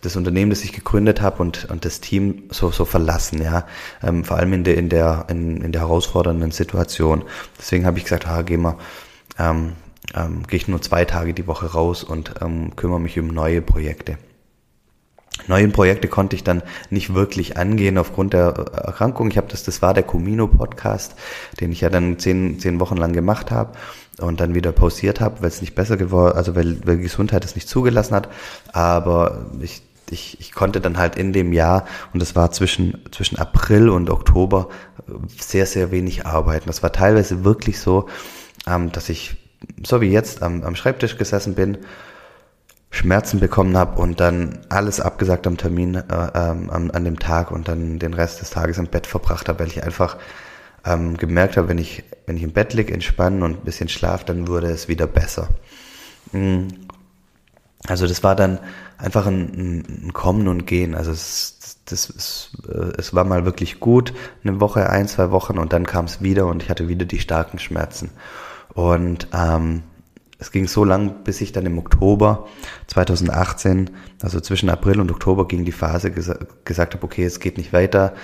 das 0.00 0.16
Unternehmen, 0.16 0.50
das 0.50 0.64
ich 0.64 0.72
gegründet 0.72 1.20
habe 1.20 1.42
und, 1.42 1.66
und 1.70 1.84
das 1.84 2.00
Team 2.00 2.44
so, 2.50 2.70
so 2.70 2.84
verlassen, 2.84 3.42
ja. 3.42 3.66
Ähm, 4.02 4.24
vor 4.24 4.36
allem 4.36 4.52
in 4.52 4.64
der, 4.64 4.76
in 4.76 4.88
der, 4.88 5.26
in, 5.28 5.60
in 5.62 5.72
der 5.72 5.82
herausfordernden 5.82 6.50
Situation. 6.50 7.24
Deswegen 7.58 7.86
habe 7.86 7.98
ich 7.98 8.04
gesagt, 8.04 8.26
ah, 8.26 8.42
geh 8.42 8.56
mal, 8.56 8.76
ähm, 9.38 9.72
ähm, 10.14 10.46
gehe 10.46 10.56
ich 10.56 10.68
nur 10.68 10.82
zwei 10.82 11.04
Tage 11.04 11.34
die 11.34 11.46
Woche 11.46 11.72
raus 11.72 12.04
und 12.04 12.34
ähm, 12.40 12.76
kümmere 12.76 13.00
mich 13.00 13.18
um 13.18 13.28
neue 13.28 13.62
Projekte. 13.62 14.18
Neue 15.46 15.68
Projekte 15.68 16.08
konnte 16.08 16.34
ich 16.34 16.42
dann 16.42 16.62
nicht 16.90 17.14
wirklich 17.14 17.56
angehen 17.56 17.96
aufgrund 17.96 18.32
der 18.32 18.48
Erkrankung. 18.72 19.30
Ich 19.30 19.36
habe 19.36 19.46
das, 19.48 19.62
das 19.62 19.82
war 19.82 19.94
der 19.94 20.02
Comino 20.02 20.48
Podcast, 20.48 21.14
den 21.60 21.70
ich 21.70 21.80
ja 21.80 21.90
dann 21.90 22.18
zehn, 22.18 22.58
zehn 22.58 22.80
Wochen 22.80 22.96
lang 22.96 23.12
gemacht 23.12 23.50
habe 23.50 23.72
und 24.18 24.40
dann 24.40 24.54
wieder 24.54 24.72
pausiert 24.72 25.20
habe, 25.20 25.40
weil 25.40 25.48
es 25.48 25.60
nicht 25.60 25.74
besser 25.74 25.96
geworden, 25.96 26.36
also 26.36 26.56
weil, 26.56 26.84
weil 26.86 26.98
Gesundheit 26.98 27.44
es 27.44 27.54
nicht 27.54 27.68
zugelassen 27.68 28.14
hat. 28.14 28.28
Aber 28.72 29.46
ich, 29.60 29.82
ich, 30.12 30.40
ich 30.40 30.52
konnte 30.52 30.80
dann 30.80 30.98
halt 30.98 31.16
in 31.16 31.32
dem 31.32 31.52
Jahr, 31.52 31.86
und 32.12 32.20
das 32.20 32.36
war 32.36 32.50
zwischen, 32.50 33.04
zwischen 33.10 33.38
April 33.38 33.88
und 33.88 34.10
Oktober, 34.10 34.68
sehr, 35.38 35.66
sehr 35.66 35.90
wenig 35.90 36.26
arbeiten. 36.26 36.66
Das 36.66 36.82
war 36.82 36.92
teilweise 36.92 37.44
wirklich 37.44 37.80
so, 37.80 38.08
ähm, 38.66 38.92
dass 38.92 39.08
ich, 39.08 39.36
so 39.84 40.00
wie 40.00 40.10
jetzt, 40.10 40.42
am, 40.42 40.62
am 40.62 40.76
Schreibtisch 40.76 41.16
gesessen 41.16 41.54
bin, 41.54 41.78
Schmerzen 42.90 43.38
bekommen 43.38 43.76
habe 43.76 44.00
und 44.00 44.18
dann 44.18 44.60
alles 44.70 45.00
abgesagt 45.00 45.46
am 45.46 45.58
Termin 45.58 45.94
äh, 45.94 46.02
ähm, 46.34 46.70
an, 46.70 46.90
an 46.90 47.04
dem 47.04 47.18
Tag 47.18 47.50
und 47.50 47.68
dann 47.68 47.98
den 47.98 48.14
Rest 48.14 48.40
des 48.40 48.50
Tages 48.50 48.78
im 48.78 48.86
Bett 48.86 49.06
verbracht 49.06 49.48
habe, 49.48 49.60
weil 49.60 49.66
ich 49.66 49.82
einfach 49.82 50.16
ähm, 50.86 51.16
gemerkt 51.16 51.56
habe, 51.56 51.68
wenn 51.68 51.78
ich, 51.78 52.04
wenn 52.26 52.36
ich 52.36 52.42
im 52.42 52.52
Bett 52.52 52.72
liege, 52.72 52.94
entspannen 52.94 53.42
und 53.42 53.58
ein 53.58 53.64
bisschen 53.64 53.88
schlaf, 53.88 54.24
dann 54.24 54.48
wurde 54.48 54.68
es 54.68 54.88
wieder 54.88 55.06
besser. 55.06 55.48
Mm. 56.32 56.68
Also 57.88 58.06
das 58.06 58.22
war 58.22 58.36
dann 58.36 58.58
einfach 58.98 59.26
ein, 59.26 59.84
ein 60.06 60.12
Kommen 60.12 60.48
und 60.48 60.66
Gehen. 60.66 60.94
Also 60.94 61.10
es, 61.10 61.78
das, 61.86 62.10
es, 62.10 62.50
äh, 62.68 62.92
es 62.98 63.14
war 63.14 63.24
mal 63.24 63.44
wirklich 63.44 63.80
gut, 63.80 64.12
eine 64.44 64.60
Woche, 64.60 64.90
ein, 64.90 65.08
zwei 65.08 65.30
Wochen 65.30 65.58
und 65.58 65.72
dann 65.72 65.86
kam 65.86 66.04
es 66.04 66.22
wieder 66.22 66.46
und 66.46 66.62
ich 66.62 66.70
hatte 66.70 66.88
wieder 66.88 67.06
die 67.06 67.20
starken 67.20 67.58
Schmerzen. 67.58 68.10
Und 68.74 69.28
ähm, 69.32 69.82
es 70.38 70.52
ging 70.52 70.68
so 70.68 70.84
lang, 70.84 71.24
bis 71.24 71.40
ich 71.40 71.52
dann 71.52 71.66
im 71.66 71.78
Oktober 71.78 72.46
2018, 72.86 73.90
also 74.22 74.40
zwischen 74.40 74.70
April 74.70 75.00
und 75.00 75.10
Oktober 75.10 75.48
ging 75.48 75.64
die 75.64 75.72
Phase, 75.72 76.12
gesa 76.12 76.38
gesagt 76.64 76.94
habe, 76.94 77.04
okay, 77.04 77.24
es 77.24 77.40
geht 77.40 77.58
nicht 77.58 77.72
weiter. 77.72 78.14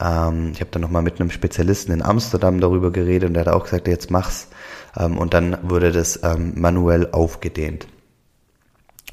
Ähm, 0.00 0.52
ich 0.52 0.60
habe 0.60 0.70
dann 0.70 0.82
nochmal 0.82 1.02
mit 1.02 1.20
einem 1.20 1.30
Spezialisten 1.30 1.92
in 1.92 2.02
Amsterdam 2.02 2.60
darüber 2.60 2.92
geredet 2.92 3.28
und 3.28 3.34
der 3.34 3.46
hat 3.46 3.52
auch 3.52 3.64
gesagt, 3.64 3.88
jetzt 3.88 4.10
mach's. 4.10 4.48
Ähm, 4.96 5.18
und 5.18 5.34
dann 5.34 5.58
wurde 5.62 5.90
das 5.90 6.20
ähm, 6.22 6.52
manuell 6.56 7.10
aufgedehnt. 7.10 7.88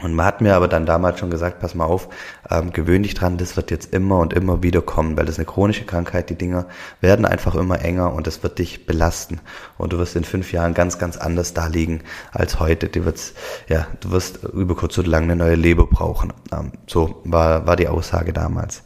Und 0.01 0.13
man 0.13 0.25
hat 0.25 0.41
mir 0.41 0.55
aber 0.55 0.67
dann 0.67 0.85
damals 0.85 1.19
schon 1.19 1.29
gesagt, 1.29 1.59
pass 1.59 1.73
mal 1.73 1.85
auf, 1.85 2.09
ähm, 2.49 2.73
gewöhn 2.73 3.03
dich 3.03 3.13
dran, 3.13 3.37
das 3.37 3.55
wird 3.55 3.71
jetzt 3.71 3.93
immer 3.93 4.19
und 4.19 4.33
immer 4.33 4.61
wieder 4.61 4.81
kommen, 4.81 5.15
weil 5.15 5.25
das 5.25 5.35
ist 5.35 5.39
eine 5.39 5.45
chronische 5.45 5.85
Krankheit, 5.85 6.29
die 6.29 6.35
Dinger 6.35 6.65
werden 6.99 7.25
einfach 7.25 7.55
immer 7.55 7.79
enger 7.79 8.13
und 8.13 8.27
das 8.27 8.43
wird 8.43 8.59
dich 8.59 8.85
belasten. 8.85 9.39
Und 9.77 9.93
du 9.93 9.97
wirst 9.97 10.17
in 10.17 10.25
fünf 10.25 10.51
Jahren 10.51 10.73
ganz, 10.73 10.99
ganz 10.99 11.15
anders 11.15 11.53
da 11.53 11.67
liegen 11.67 12.01
als 12.33 12.59
heute. 12.59 12.89
Du 12.89 13.05
wirst, 13.05 13.37
ja, 13.69 13.87
du 14.01 14.11
wirst 14.11 14.43
über 14.43 14.75
kurz 14.75 14.97
oder 14.97 15.07
lang 15.07 15.23
eine 15.23 15.37
neue 15.37 15.55
Leber 15.55 15.87
brauchen. 15.87 16.33
Ähm, 16.51 16.73
so 16.87 17.21
war, 17.23 17.65
war 17.65 17.77
die 17.77 17.87
Aussage 17.87 18.33
damals. 18.33 18.83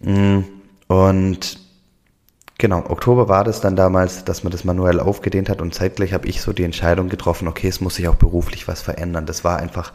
Mm, 0.00 0.40
und 0.86 1.63
Genau, 2.56 2.78
Oktober 2.88 3.28
war 3.28 3.42
das 3.42 3.60
dann 3.60 3.74
damals, 3.74 4.24
dass 4.24 4.44
man 4.44 4.52
das 4.52 4.64
manuell 4.64 5.00
aufgedehnt 5.00 5.48
hat 5.48 5.60
und 5.60 5.74
zeitgleich 5.74 6.12
habe 6.12 6.28
ich 6.28 6.40
so 6.40 6.52
die 6.52 6.62
Entscheidung 6.62 7.08
getroffen, 7.08 7.48
okay, 7.48 7.66
es 7.66 7.80
muss 7.80 7.96
sich 7.96 8.06
auch 8.06 8.14
beruflich 8.14 8.68
was 8.68 8.80
verändern. 8.80 9.26
Das 9.26 9.42
war 9.42 9.58
einfach, 9.58 9.92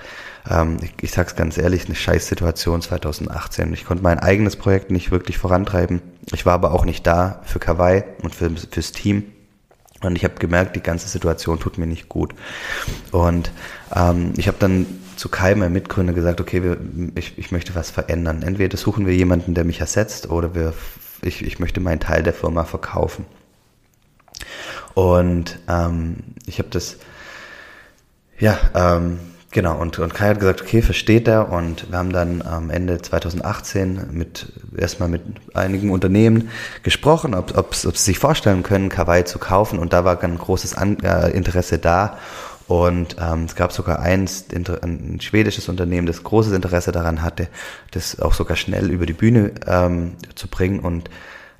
ähm, 0.49 0.77
ich, 0.81 0.91
ich 1.01 1.11
sag's 1.11 1.37
ganz 1.37 1.57
ehrlich, 1.57 1.85
eine 1.85 1.95
Scheißsituation 1.95 2.81
2018. 2.81 3.71
Ich 3.71 3.85
konnte 3.85 4.03
mein 4.03 4.19
eigenes 4.19 4.57
Projekt 4.57 4.91
nicht 4.91 5.09
wirklich 5.09 5.37
vorantreiben. 5.37 6.01
Ich 6.33 6.45
war 6.45 6.53
aber 6.53 6.73
auch 6.73 6.83
nicht 6.83 7.07
da 7.07 7.41
für 7.45 7.59
Kawaii 7.59 8.03
und 8.21 8.35
für, 8.35 8.49
fürs 8.49 8.91
Team. 8.91 9.23
Und 10.01 10.17
ich 10.17 10.25
habe 10.25 10.35
gemerkt, 10.35 10.75
die 10.75 10.83
ganze 10.83 11.07
Situation 11.07 11.59
tut 11.59 11.77
mir 11.77 11.87
nicht 11.87 12.09
gut. 12.09 12.33
Und 13.11 13.51
ähm, 13.95 14.33
ich 14.35 14.47
habe 14.47 14.57
dann 14.59 14.85
zu 15.15 15.29
Kai, 15.29 15.55
meinem 15.55 15.73
Mitgründer, 15.73 16.13
gesagt, 16.13 16.41
okay, 16.41 16.63
wir, 16.63 16.77
ich, 17.15 17.37
ich 17.37 17.51
möchte 17.51 17.75
was 17.75 17.89
verändern. 17.89 18.41
Entweder 18.41 18.77
suchen 18.77 19.05
wir 19.05 19.15
jemanden, 19.15 19.53
der 19.53 19.63
mich 19.63 19.79
ersetzt, 19.79 20.29
oder 20.29 20.55
wir 20.55 20.73
ich, 21.21 21.43
ich 21.43 21.59
möchte 21.59 21.79
meinen 21.79 21.99
Teil 21.99 22.23
der 22.23 22.33
Firma 22.33 22.63
verkaufen. 22.63 23.25
Und 24.93 25.59
ähm, 25.67 26.17
ich 26.45 26.59
habe 26.59 26.69
das, 26.69 26.97
ja, 28.37 28.57
ähm, 28.73 29.19
genau, 29.51 29.77
und, 29.79 29.99
und 29.99 30.13
Kai 30.13 30.29
hat 30.29 30.39
gesagt, 30.39 30.61
okay, 30.61 30.81
versteht 30.81 31.27
er. 31.27 31.51
Und 31.51 31.91
wir 31.91 31.97
haben 31.97 32.11
dann 32.11 32.41
am 32.41 32.69
Ende 32.69 33.01
2018 33.01 34.09
mit 34.11 34.51
erstmal 34.77 35.09
mit 35.09 35.21
einigen 35.53 35.91
Unternehmen 35.91 36.49
gesprochen, 36.83 37.33
ob, 37.33 37.57
ob, 37.57 37.75
ob 37.85 37.97
sie 37.97 38.05
sich 38.05 38.19
vorstellen 38.19 38.63
können, 38.63 38.89
Kawaii 38.89 39.25
zu 39.25 39.39
kaufen. 39.39 39.79
Und 39.79 39.93
da 39.93 40.05
war 40.05 40.21
ein 40.21 40.37
großes 40.37 40.75
An 40.75 40.99
äh, 40.99 41.29
Interesse 41.29 41.79
da. 41.79 42.17
Und 42.69 43.15
ähm, 43.19 43.45
es 43.45 43.55
gab 43.55 43.71
sogar 43.71 43.97
eins, 43.97 44.45
ein 44.53 45.19
schwedisches 45.21 45.69
Unternehmen, 45.69 46.05
das 46.05 46.23
großes 46.23 46.53
Interesse 46.53 46.91
daran 46.91 47.23
hatte, 47.23 47.47
das 47.89 48.19
auch 48.19 48.35
sogar 48.35 48.55
schnell 48.57 48.91
über 48.91 49.07
die 49.07 49.13
Bühne 49.13 49.53
ähm, 49.65 50.17
zu 50.35 50.47
bringen. 50.47 50.79
Und, 50.79 51.09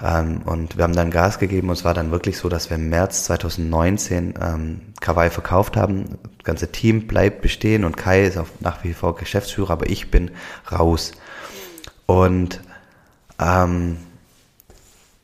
ähm, 0.04 0.44
und 0.46 0.78
wir 0.78 0.84
haben 0.84 0.96
dann 0.96 1.10
Gas 1.10 1.40
gegeben 1.40 1.70
und 1.70 1.78
es 1.78 1.84
war 1.84 1.96
dann 1.96 2.12
wirklich 2.12 2.38
so, 2.38 2.48
dass 2.48 2.70
wir 2.70 2.76
im 2.76 2.90
März 2.90 3.24
2019 3.24 4.36
ähm, 4.40 4.82
Kawaii 5.02 5.32
verkauft 5.32 5.78
haben. 5.78 6.20
Das 6.38 6.46
ganze 6.46 6.72
Team 6.72 7.08
bleibt 7.08 7.42
bestehen 7.42 7.86
und 7.86 7.98
Kai 7.98 8.26
ist 8.26 8.38
auch 8.38 8.48
nach 8.60 8.84
wie 8.84 8.94
vor 8.94 9.16
Geschäftsführer, 9.16 9.72
aber 9.72 9.90
ich 9.90 10.12
bin 10.12 10.30
raus. 10.72 11.14
Und 12.06 12.62
ähm, 13.40 13.98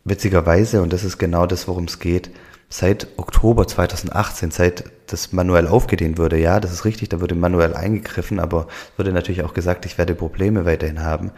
witzigerweise, 0.03 0.81
und 0.81 0.91
das 0.91 1.03
ist 1.03 1.19
genau 1.19 1.45
das, 1.45 1.67
worum 1.67 1.83
es 1.83 1.99
geht, 1.99 2.31
seit 2.69 3.07
Oktober 3.17 3.67
2018, 3.67 4.49
seit 4.49 4.94
das 5.07 5.31
manuell 5.33 5.67
aufgedehnt 5.67 6.17
wurde, 6.17 6.37
ja, 6.37 6.59
das 6.59 6.71
ist 6.71 6.85
richtig, 6.85 7.09
da 7.09 7.21
wurde 7.21 7.35
manuell 7.35 7.73
eingegriffen, 7.73 8.39
aber 8.39 8.67
es 8.91 8.99
wurde 8.99 9.11
natürlich 9.11 9.43
auch 9.43 9.53
gesagt, 9.53 9.85
ich 9.85 9.97
werde 9.97 10.15
Probleme 10.15 10.65
weiterhin 10.65 11.03
haben. 11.03 11.31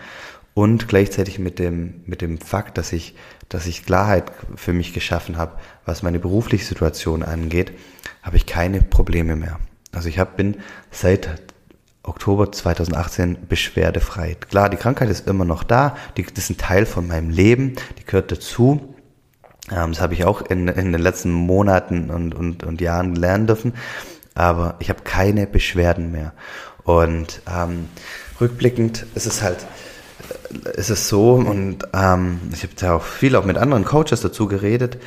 Und 0.53 0.87
gleichzeitig 0.87 1.37
mit 1.37 1.59
dem, 1.59 2.01
mit 2.05 2.21
dem 2.21 2.39
Fakt, 2.39 2.79
dass 2.79 2.91
ich, 2.91 3.15
dass 3.47 3.67
ich 3.67 3.85
Klarheit 3.85 4.31
für 4.55 4.73
mich 4.73 4.91
geschaffen 4.91 5.37
habe, 5.37 5.53
was 5.85 6.01
meine 6.01 6.19
berufliche 6.19 6.65
Situation 6.65 7.21
angeht, 7.21 7.73
habe 8.23 8.37
ich 8.37 8.47
keine 8.47 8.81
Probleme 8.81 9.35
mehr. 9.35 9.59
Also 9.91 10.09
ich 10.09 10.17
hab, 10.17 10.35
bin 10.35 10.57
seit 10.89 11.29
Oktober 12.01 12.51
2018 12.51 13.47
beschwerdefrei. 13.47 14.35
Klar, 14.35 14.69
die 14.69 14.77
Krankheit 14.77 15.09
ist 15.09 15.27
immer 15.27 15.45
noch 15.45 15.63
da, 15.63 15.95
die, 16.15 16.23
das 16.23 16.45
ist 16.45 16.49
ein 16.51 16.57
Teil 16.57 16.85
von 16.85 17.07
meinem 17.07 17.29
Leben, 17.29 17.75
die 17.99 18.05
gehört 18.05 18.31
dazu. 18.31 18.95
Ähm, 19.71 19.91
das 19.91 20.01
habe 20.01 20.13
ich 20.13 20.25
auch 20.25 20.41
in, 20.41 20.67
in 20.67 20.91
den 20.91 21.01
letzten 21.01 21.31
Monaten 21.31 22.09
und, 22.09 22.33
und, 22.35 22.63
und 22.63 22.81
Jahren 22.81 23.15
lernen 23.15 23.47
dürfen. 23.47 23.73
Aber 24.35 24.75
ich 24.79 24.89
habe 24.89 25.01
keine 25.03 25.47
Beschwerden 25.47 26.11
mehr. 26.11 26.33
Und 26.83 27.41
ähm, 27.53 27.89
rückblickend 28.39 29.05
ist 29.15 29.25
es 29.25 29.41
halt, 29.41 29.65
äh, 30.65 30.77
ist 30.77 30.89
es 30.89 31.09
so, 31.09 31.33
und 31.33 31.79
ähm, 31.93 32.39
ich 32.53 32.63
habe 32.63 32.73
da 32.75 32.95
auch 32.95 33.03
viel 33.03 33.35
auch 33.35 33.45
mit 33.45 33.57
anderen 33.57 33.83
Coaches 33.83 34.21
dazu 34.21 34.47
geredet, 34.47 34.97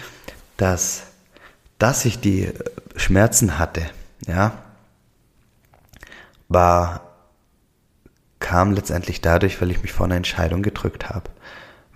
dass, 0.56 1.02
dass 1.78 2.04
ich 2.04 2.20
die 2.20 2.48
Schmerzen 2.96 3.58
hatte, 3.58 3.82
ja, 4.26 4.52
war, 6.48 7.02
kam 8.40 8.72
letztendlich 8.72 9.20
dadurch, 9.20 9.60
weil 9.62 9.70
ich 9.70 9.82
mich 9.82 9.92
vor 9.92 10.06
einer 10.06 10.16
Entscheidung 10.16 10.62
gedrückt 10.62 11.08
habe. 11.08 11.30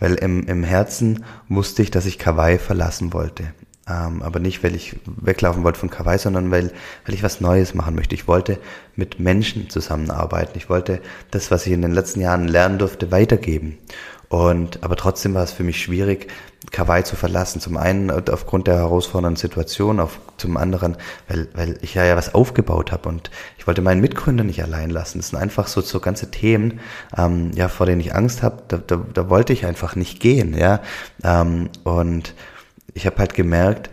Weil 0.04 0.16
im, 0.16 0.46
im 0.48 0.64
Herzen 0.64 1.24
wusste 1.48 1.80
ich, 1.82 1.90
dass 1.90 2.04
ich 2.04 2.18
Kawaii 2.18 2.58
verlassen 2.58 3.14
wollte. 3.14 3.54
Ähm, 3.88 4.20
aber 4.20 4.38
nicht, 4.38 4.62
weil 4.62 4.74
ich 4.74 4.96
weglaufen 5.06 5.64
wollte 5.64 5.80
von 5.80 5.88
Kawaii, 5.88 6.18
sondern 6.18 6.50
weil, 6.50 6.72
weil 7.06 7.14
ich 7.14 7.22
was 7.22 7.40
Neues 7.40 7.72
machen 7.72 7.94
möchte. 7.94 8.14
Ich 8.14 8.28
wollte 8.28 8.58
mit 8.96 9.18
Menschen 9.18 9.70
zusammenarbeiten. 9.70 10.58
Ich 10.58 10.68
wollte 10.68 11.00
das, 11.30 11.50
was 11.50 11.66
ich 11.66 11.72
in 11.72 11.80
den 11.80 11.92
letzten 11.92 12.20
Jahren 12.20 12.48
lernen 12.48 12.78
durfte, 12.78 13.12
weitergeben. 13.12 13.78
Und, 14.34 14.82
aber 14.82 14.96
trotzdem 14.96 15.32
war 15.34 15.44
es 15.44 15.52
für 15.52 15.62
mich 15.62 15.80
schwierig, 15.80 16.26
Kawaii 16.72 17.04
zu 17.04 17.14
verlassen. 17.14 17.60
Zum 17.60 17.76
einen 17.76 18.10
aufgrund 18.10 18.66
der 18.66 18.78
herausfordernden 18.78 19.36
Situation, 19.36 20.00
auf, 20.00 20.18
zum 20.38 20.56
anderen, 20.56 20.96
weil, 21.28 21.46
weil 21.54 21.78
ich 21.82 21.94
ja, 21.94 22.04
ja 22.04 22.16
was 22.16 22.34
aufgebaut 22.34 22.90
habe 22.90 23.08
und 23.08 23.30
ich 23.58 23.68
wollte 23.68 23.80
meinen 23.80 24.00
Mitgründer 24.00 24.42
nicht 24.42 24.60
allein 24.60 24.90
lassen. 24.90 25.18
Das 25.18 25.28
sind 25.28 25.38
einfach 25.38 25.68
so, 25.68 25.82
so 25.82 26.00
ganze 26.00 26.32
Themen, 26.32 26.80
ähm, 27.16 27.52
ja, 27.54 27.68
vor 27.68 27.86
denen 27.86 28.00
ich 28.00 28.16
Angst 28.16 28.42
habe. 28.42 28.64
Da, 28.66 28.78
da, 28.78 28.96
da 28.96 29.30
wollte 29.30 29.52
ich 29.52 29.66
einfach 29.66 29.94
nicht 29.94 30.18
gehen, 30.18 30.58
ja. 30.58 30.80
Ähm, 31.22 31.70
und 31.84 32.34
ich 32.92 33.06
habe 33.06 33.18
halt 33.18 33.34
gemerkt, 33.34 33.90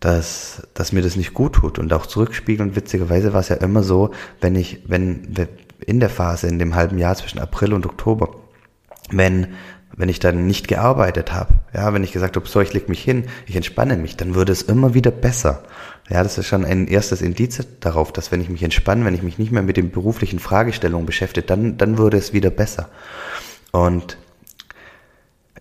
dass, 0.00 0.66
dass 0.74 0.90
mir 0.90 1.02
das 1.02 1.14
nicht 1.14 1.34
gut 1.34 1.52
tut 1.52 1.78
und 1.78 1.92
auch 1.92 2.06
zurückspiegeln. 2.06 2.74
Witzigerweise 2.74 3.32
war 3.32 3.40
es 3.42 3.48
ja 3.48 3.56
immer 3.56 3.84
so, 3.84 4.10
wenn 4.40 4.56
ich, 4.56 4.82
wenn 4.88 5.36
in 5.86 6.00
der 6.00 6.10
Phase, 6.10 6.48
in 6.48 6.58
dem 6.58 6.74
halben 6.74 6.98
Jahr 6.98 7.14
zwischen 7.14 7.38
April 7.38 7.72
und 7.72 7.86
Oktober, 7.86 8.30
wenn 9.10 9.54
wenn 9.96 10.08
ich 10.08 10.18
dann 10.18 10.46
nicht 10.46 10.68
gearbeitet 10.68 11.32
habe, 11.32 11.54
ja, 11.72 11.92
wenn 11.92 12.04
ich 12.04 12.12
gesagt 12.12 12.36
habe, 12.36 12.48
so, 12.48 12.60
ich 12.60 12.72
leg 12.72 12.88
mich 12.88 13.02
hin, 13.02 13.24
ich 13.46 13.56
entspanne 13.56 13.96
mich, 13.96 14.16
dann 14.16 14.34
würde 14.34 14.52
es 14.52 14.62
immer 14.62 14.94
wieder 14.94 15.10
besser. 15.10 15.62
Ja, 16.10 16.22
das 16.22 16.36
ist 16.36 16.46
schon 16.46 16.64
ein 16.64 16.86
erstes 16.86 17.22
Indiz 17.22 17.60
darauf, 17.80 18.12
dass 18.12 18.30
wenn 18.30 18.40
ich 18.40 18.48
mich 18.48 18.62
entspanne, 18.62 19.04
wenn 19.04 19.14
ich 19.14 19.22
mich 19.22 19.38
nicht 19.38 19.52
mehr 19.52 19.62
mit 19.62 19.76
den 19.76 19.90
beruflichen 19.90 20.38
Fragestellungen 20.38 21.06
beschäftige, 21.06 21.46
dann, 21.46 21.78
dann 21.78 21.96
würde 21.98 22.16
es 22.16 22.32
wieder 22.32 22.50
besser. 22.50 22.88
Und 23.72 24.18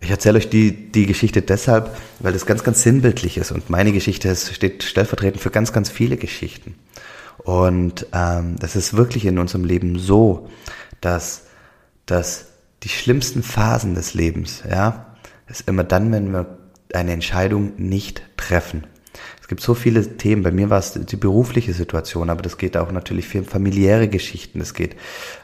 ich 0.01 0.09
erzähle 0.09 0.37
euch 0.37 0.49
die, 0.49 0.91
die 0.91 1.05
Geschichte 1.05 1.41
deshalb, 1.41 1.95
weil 2.19 2.33
das 2.33 2.45
ganz, 2.45 2.63
ganz 2.63 2.83
sinnbildlich 2.83 3.37
ist 3.37 3.51
und 3.51 3.69
meine 3.69 3.93
Geschichte 3.93 4.35
steht 4.35 4.83
stellvertretend 4.83 5.41
für 5.41 5.49
ganz, 5.49 5.71
ganz 5.71 5.89
viele 5.89 6.17
Geschichten. 6.17 6.75
Und 7.37 8.07
ähm, 8.13 8.57
das 8.59 8.75
ist 8.75 8.95
wirklich 8.95 9.25
in 9.25 9.39
unserem 9.39 9.63
Leben 9.63 9.97
so, 9.97 10.49
dass, 11.01 11.43
dass 12.05 12.52
die 12.83 12.89
schlimmsten 12.89 13.43
Phasen 13.43 13.95
des 13.95 14.13
Lebens, 14.13 14.63
ja, 14.69 15.05
ist 15.47 15.67
immer 15.67 15.83
dann, 15.83 16.11
wenn 16.11 16.31
wir 16.31 16.57
eine 16.93 17.11
Entscheidung 17.11 17.73
nicht 17.77 18.23
treffen. 18.37 18.85
Es 19.41 19.47
gibt 19.47 19.61
so 19.61 19.73
viele 19.73 20.17
Themen. 20.17 20.41
Bei 20.41 20.51
mir 20.51 20.69
war 20.69 20.79
es 20.79 20.93
die 20.93 21.15
berufliche 21.17 21.73
Situation, 21.73 22.29
aber 22.29 22.41
das 22.41 22.57
geht 22.57 22.77
auch 22.77 22.91
natürlich 22.91 23.27
für 23.27 23.43
familiäre 23.43 24.07
Geschichten. 24.07 24.61
Es 24.61 24.73
geht 24.73 24.95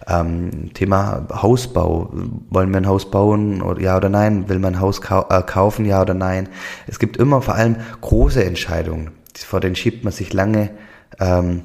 ähm, 0.08 0.74
Thema 0.74 1.28
Hausbau. 1.32 2.10
Wollen 2.50 2.72
wir 2.72 2.78
ein 2.78 2.88
Haus 2.88 3.12
bauen? 3.12 3.62
Ja 3.80 3.98
oder 3.98 4.10
nein? 4.10 4.48
Will 4.48 4.60
man 4.60 4.76
ein 4.76 4.80
Haus 4.80 5.02
kau 5.02 5.28
äh, 5.30 5.44
kaufen? 5.44 5.86
Ja 5.86 6.02
oder 6.02 6.14
nein? 6.14 6.48
Es 6.88 6.98
gibt 6.98 7.18
immer 7.18 7.42
vor 7.42 7.56
allem 7.56 7.76
große 8.00 8.44
Entscheidungen. 8.44 9.12
Vor 9.36 9.60
denen 9.60 9.76
schiebt 9.76 10.04
man 10.04 10.14
sich 10.14 10.34
lange, 10.34 10.72
ähm, 11.20 11.64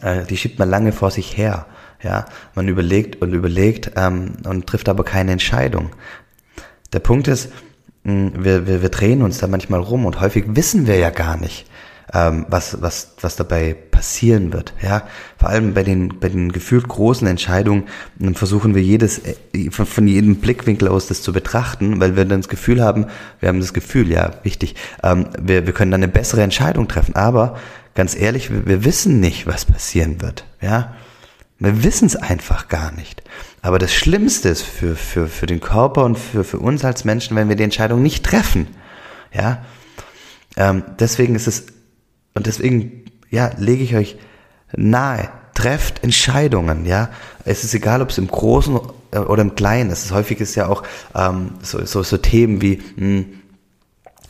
äh, 0.00 0.24
die 0.24 0.36
schiebt 0.36 0.58
man 0.58 0.70
lange 0.70 0.92
vor 0.92 1.10
sich 1.10 1.36
her. 1.36 1.66
Ja, 2.02 2.26
man 2.54 2.68
überlegt 2.68 3.22
und 3.22 3.32
überlegt 3.32 3.92
ähm, 3.96 4.32
und 4.44 4.66
trifft 4.66 4.88
aber 4.88 5.04
keine 5.04 5.32
Entscheidung. 5.32 5.90
Der 6.92 6.98
Punkt 6.98 7.28
ist, 7.28 7.50
wir, 8.04 8.66
wir, 8.66 8.82
wir 8.82 8.88
drehen 8.88 9.22
uns 9.22 9.38
da 9.38 9.46
manchmal 9.46 9.80
rum 9.80 10.06
und 10.06 10.20
häufig 10.20 10.44
wissen 10.48 10.86
wir 10.86 10.96
ja 10.96 11.10
gar 11.10 11.36
nicht, 11.36 11.66
ähm, 12.12 12.46
was, 12.48 12.82
was, 12.82 13.14
was 13.20 13.36
dabei 13.36 13.76
passieren 13.90 14.52
wird. 14.52 14.74
Ja, 14.82 15.04
vor 15.38 15.48
allem 15.48 15.74
bei 15.74 15.84
den, 15.84 16.18
bei 16.18 16.28
den 16.28 16.50
gefühlt 16.50 16.88
großen 16.88 17.26
Entscheidungen 17.28 17.84
versuchen 18.34 18.74
wir 18.74 18.82
jedes, 18.82 19.20
äh, 19.20 19.70
von, 19.70 19.86
von 19.86 20.08
jedem 20.08 20.36
Blickwinkel 20.36 20.88
aus 20.88 21.06
das 21.06 21.22
zu 21.22 21.32
betrachten, 21.32 22.00
weil 22.00 22.16
wir 22.16 22.24
dann 22.24 22.40
das 22.40 22.48
Gefühl 22.48 22.82
haben, 22.82 23.06
wir 23.38 23.48
haben 23.48 23.60
das 23.60 23.72
Gefühl, 23.72 24.10
ja, 24.10 24.32
wichtig, 24.42 24.74
ähm, 25.04 25.28
wir, 25.40 25.66
wir 25.66 25.72
können 25.72 25.92
dann 25.92 26.02
eine 26.02 26.12
bessere 26.12 26.42
Entscheidung 26.42 26.88
treffen. 26.88 27.14
Aber 27.14 27.56
ganz 27.94 28.16
ehrlich, 28.16 28.50
wir, 28.50 28.66
wir 28.66 28.84
wissen 28.84 29.20
nicht, 29.20 29.46
was 29.46 29.64
passieren 29.64 30.20
wird. 30.20 30.44
Ja, 30.60 30.96
wir 31.62 31.84
wissen 31.84 32.06
es 32.06 32.16
einfach 32.16 32.68
gar 32.68 32.92
nicht. 32.92 33.22
Aber 33.60 33.78
das 33.78 33.92
Schlimmste 33.92 34.48
ist 34.48 34.62
für, 34.62 34.96
für, 34.96 35.28
für 35.28 35.46
den 35.46 35.60
Körper 35.60 36.04
und 36.04 36.18
für, 36.18 36.42
für 36.42 36.58
uns 36.58 36.84
als 36.84 37.04
Menschen, 37.04 37.36
wenn 37.36 37.48
wir 37.48 37.56
die 37.56 37.62
Entscheidung 37.62 38.02
nicht 38.02 38.24
treffen. 38.24 38.66
Ja, 39.32 39.64
ähm, 40.56 40.82
deswegen 40.98 41.34
ist 41.34 41.46
es, 41.46 41.66
und 42.34 42.46
deswegen, 42.46 43.04
ja, 43.30 43.52
lege 43.56 43.84
ich 43.84 43.94
euch 43.94 44.16
nahe, 44.76 45.30
trefft 45.54 46.02
Entscheidungen, 46.02 46.84
ja. 46.84 47.10
Es 47.44 47.64
ist 47.64 47.74
egal, 47.74 48.02
ob 48.02 48.10
es 48.10 48.18
im 48.18 48.28
Großen 48.28 48.78
äh, 49.12 49.18
oder 49.18 49.42
im 49.42 49.54
Kleinen 49.54 49.90
ist. 49.90 50.10
Häufig 50.12 50.40
ist 50.40 50.54
ja 50.56 50.68
auch 50.68 50.82
ähm, 51.14 51.52
so, 51.62 51.84
so, 51.84 52.02
so 52.02 52.16
Themen 52.16 52.60
wie, 52.60 52.82
mh, 52.96 53.06
hm, 53.06 53.26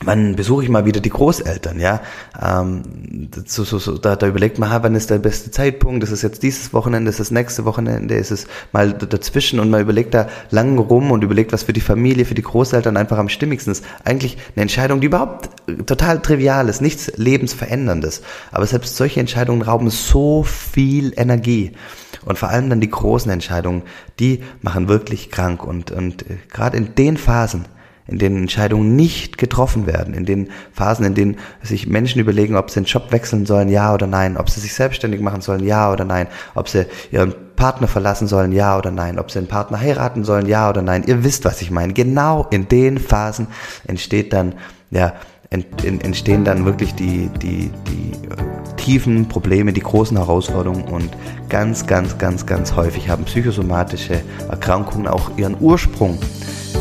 wann 0.05 0.35
besuche 0.35 0.63
ich 0.63 0.69
mal 0.69 0.85
wieder 0.85 0.99
die 0.99 1.09
Großeltern, 1.09 1.79
ja. 1.79 2.01
Ähm, 2.41 3.29
so, 3.45 3.63
so, 3.63 3.79
so, 3.79 3.97
da, 3.97 4.15
da 4.15 4.27
überlegt 4.27 4.59
man, 4.59 4.69
ha, 4.69 4.83
wann 4.83 4.95
ist 4.95 5.09
der 5.09 5.19
beste 5.19 5.51
Zeitpunkt? 5.51 6.03
Ist 6.03 6.11
es 6.11 6.21
jetzt 6.21 6.43
dieses 6.43 6.73
Wochenende, 6.73 7.09
ist 7.09 7.19
es 7.19 7.31
nächste 7.31 7.65
Wochenende, 7.65 8.15
ist 8.15 8.31
es 8.31 8.47
mal 8.71 8.93
dazwischen 8.93 9.59
und 9.59 9.69
man 9.69 9.81
überlegt 9.81 10.13
da 10.13 10.27
lang 10.49 10.77
rum 10.77 11.11
und 11.11 11.23
überlegt, 11.23 11.53
was 11.53 11.63
für 11.63 11.73
die 11.73 11.81
Familie, 11.81 12.25
für 12.25 12.35
die 12.35 12.41
Großeltern 12.41 12.97
einfach 12.97 13.17
am 13.17 13.29
stimmigsten 13.29 13.71
ist. 13.71 13.85
Eigentlich 14.03 14.37
eine 14.55 14.63
Entscheidung, 14.63 15.01
die 15.01 15.07
überhaupt 15.07 15.49
total 15.85 16.21
trivial 16.21 16.69
ist, 16.69 16.81
nichts 16.81 17.11
lebensveränderndes. 17.15 18.21
Aber 18.51 18.65
selbst 18.65 18.95
solche 18.95 19.19
Entscheidungen 19.19 19.61
rauben 19.61 19.89
so 19.89 20.43
viel 20.43 21.13
Energie. 21.15 21.73
Und 22.25 22.39
vor 22.39 22.49
allem 22.49 22.69
dann 22.69 22.81
die 22.81 22.89
großen 22.89 23.29
Entscheidungen, 23.31 23.83
die 24.19 24.43
machen 24.61 24.87
wirklich 24.87 25.29
krank. 25.29 25.63
Und, 25.63 25.91
und 25.91 26.29
äh, 26.29 26.37
gerade 26.51 26.77
in 26.77 26.95
den 26.95 27.17
Phasen, 27.17 27.65
in 28.07 28.19
denen 28.19 28.37
Entscheidungen 28.37 28.95
nicht 28.95 29.37
getroffen 29.37 29.87
werden, 29.87 30.13
in 30.13 30.25
den 30.25 30.49
Phasen, 30.73 31.05
in 31.05 31.13
denen 31.13 31.37
sich 31.61 31.87
Menschen 31.87 32.19
überlegen, 32.19 32.55
ob 32.55 32.69
sie 32.69 32.81
den 32.81 32.85
Job 32.85 33.11
wechseln 33.11 33.45
sollen, 33.45 33.69
ja 33.69 33.93
oder 33.93 34.07
nein, 34.07 34.37
ob 34.37 34.49
sie 34.49 34.59
sich 34.59 34.73
selbstständig 34.73 35.21
machen 35.21 35.41
sollen, 35.41 35.63
ja 35.63 35.91
oder 35.91 36.05
nein, 36.05 36.27
ob 36.53 36.67
sie 36.67 36.85
ihren 37.11 37.33
Partner 37.55 37.87
verlassen 37.87 38.27
sollen, 38.27 38.51
ja 38.51 38.77
oder 38.77 38.91
nein, 38.91 39.19
ob 39.19 39.31
sie 39.31 39.39
einen 39.39 39.47
Partner 39.47 39.79
heiraten 39.79 40.23
sollen, 40.23 40.47
ja 40.47 40.69
oder 40.69 40.81
nein. 40.81 41.03
Ihr 41.05 41.23
wisst, 41.23 41.45
was 41.45 41.61
ich 41.61 41.71
meine. 41.71 41.93
Genau 41.93 42.47
in 42.49 42.67
den 42.67 42.97
Phasen 42.97 43.47
entsteht 43.87 44.33
dann, 44.33 44.55
ja, 44.91 45.13
entstehen 45.49 46.43
dann 46.43 46.65
wirklich 46.65 46.95
die, 46.95 47.29
die, 47.41 47.71
die 47.87 48.11
tiefen 48.83 49.29
Probleme, 49.29 49.71
die 49.71 49.81
großen 49.81 50.17
Herausforderungen 50.17 50.83
und 50.83 51.09
ganz, 51.47 51.87
ganz, 51.87 52.17
ganz, 52.17 52.45
ganz 52.45 52.75
häufig 52.75 53.09
haben 53.09 53.23
psychosomatische 53.23 54.21
Erkrankungen 54.49 55.07
auch 55.07 55.37
ihren 55.37 55.55
Ursprung 55.61 56.19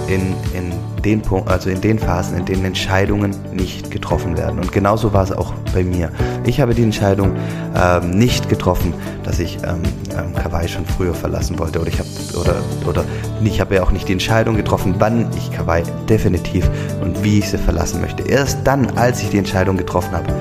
in, 0.08 0.34
in 0.52 0.72
den 1.04 1.22
Punkt, 1.22 1.48
also 1.48 1.70
in 1.70 1.80
den 1.80 1.98
Phasen, 1.98 2.38
in 2.38 2.44
denen 2.44 2.64
Entscheidungen 2.64 3.34
nicht 3.52 3.90
getroffen 3.90 4.36
werden. 4.36 4.58
Und 4.58 4.72
genauso 4.72 5.12
war 5.12 5.22
es 5.22 5.32
auch 5.32 5.52
bei 5.72 5.84
mir. 5.84 6.10
Ich 6.44 6.60
habe 6.60 6.74
die 6.74 6.82
Entscheidung 6.82 7.36
ähm, 7.76 8.10
nicht 8.10 8.48
getroffen, 8.48 8.94
dass 9.22 9.38
ich 9.38 9.58
ähm, 9.58 9.82
ähm, 10.16 10.34
Kawaii 10.34 10.68
schon 10.68 10.84
früher 10.84 11.14
verlassen 11.14 11.58
wollte. 11.58 11.80
Oder 11.80 11.88
ich 11.88 11.98
habe 11.98 12.08
oder 12.40 12.56
oder 12.86 13.04
ich 13.44 13.60
habe 13.60 13.76
ja 13.76 13.82
auch 13.82 13.92
nicht 13.92 14.08
die 14.08 14.12
Entscheidung 14.12 14.56
getroffen, 14.56 14.96
wann 14.98 15.28
ich 15.36 15.52
Kawaii 15.52 15.84
definitiv 16.08 16.68
und 17.00 17.22
wie 17.22 17.38
ich 17.38 17.48
sie 17.48 17.58
verlassen 17.58 18.00
möchte. 18.00 18.24
Erst 18.24 18.58
dann, 18.64 18.90
als 18.96 19.22
ich 19.22 19.30
die 19.30 19.38
Entscheidung 19.38 19.76
getroffen 19.76 20.12
habe, 20.12 20.32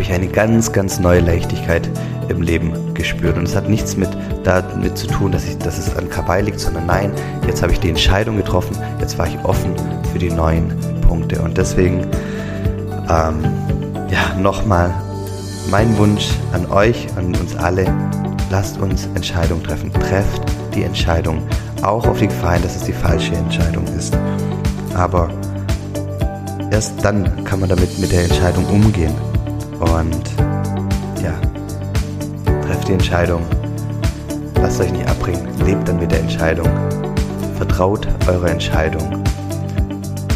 habe 0.00 0.08
ich 0.08 0.14
eine 0.14 0.28
ganz, 0.28 0.72
ganz 0.72 0.98
neue 0.98 1.20
Leichtigkeit 1.20 1.86
im 2.30 2.40
Leben 2.40 2.94
gespürt. 2.94 3.36
Und 3.36 3.44
es 3.44 3.54
hat 3.54 3.68
nichts 3.68 3.98
mit 3.98 4.08
damit 4.44 4.96
zu 4.96 5.06
tun, 5.06 5.30
dass, 5.30 5.44
ich, 5.44 5.58
dass 5.58 5.76
es 5.76 5.94
an 5.94 6.08
Kawaii 6.08 6.42
liegt, 6.42 6.58
sondern 6.58 6.86
nein, 6.86 7.12
jetzt 7.46 7.62
habe 7.62 7.72
ich 7.72 7.80
die 7.80 7.90
Entscheidung 7.90 8.38
getroffen, 8.38 8.78
jetzt 8.98 9.18
war 9.18 9.26
ich 9.26 9.38
offen 9.44 9.74
für 10.10 10.18
die 10.18 10.30
neuen 10.30 10.74
Punkte. 11.06 11.42
Und 11.42 11.58
deswegen, 11.58 12.06
ähm, 13.10 13.44
ja, 14.08 14.34
nochmal 14.40 14.94
mein 15.70 15.98
Wunsch 15.98 16.30
an 16.54 16.64
euch, 16.70 17.06
an 17.18 17.36
uns 17.36 17.54
alle, 17.56 17.84
lasst 18.50 18.80
uns 18.80 19.06
Entscheidungen 19.14 19.62
treffen. 19.62 19.92
Trefft 19.92 20.40
die 20.74 20.84
Entscheidung, 20.84 21.42
auch 21.82 22.06
auf 22.06 22.18
die 22.18 22.28
Gefahr 22.28 22.54
hin, 22.54 22.62
dass 22.62 22.74
es 22.74 22.84
die 22.84 22.94
falsche 22.94 23.34
Entscheidung 23.34 23.84
ist. 23.98 24.16
Aber 24.94 25.28
erst 26.70 27.04
dann 27.04 27.44
kann 27.44 27.60
man 27.60 27.68
damit 27.68 27.98
mit 27.98 28.10
der 28.12 28.22
Entscheidung 28.22 28.64
umgehen. 28.64 29.12
Und 29.80 30.34
ja, 31.22 31.32
trefft 32.62 32.88
die 32.88 32.92
Entscheidung. 32.92 33.42
Lasst 34.56 34.80
euch 34.80 34.92
nicht 34.92 35.08
abbringen. 35.08 35.48
Lebt 35.64 35.88
dann 35.88 35.98
mit 35.98 36.12
der 36.12 36.20
Entscheidung. 36.20 36.68
Vertraut 37.56 38.06
eurer 38.28 38.50
Entscheidung. 38.50 39.24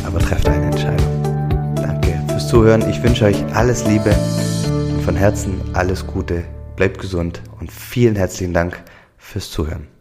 Aber 0.07 0.18
trefft 0.18 0.48
eine 0.48 0.66
Entscheidung. 0.66 1.74
Danke 1.76 2.18
fürs 2.28 2.48
Zuhören. 2.48 2.88
Ich 2.88 3.02
wünsche 3.02 3.26
euch 3.26 3.44
alles 3.54 3.87
Liebe 3.87 4.14
und 4.94 5.02
von 5.02 5.16
Herzen 5.16 5.61
alles 5.74 6.07
Gute. 6.07 6.44
Bleibt 6.76 6.98
gesund 6.98 7.42
und 7.61 7.70
vielen 7.70 8.16
herzlichen 8.16 8.54
Dank 8.54 8.83
fürs 9.18 9.50
Zuhören. 9.50 9.93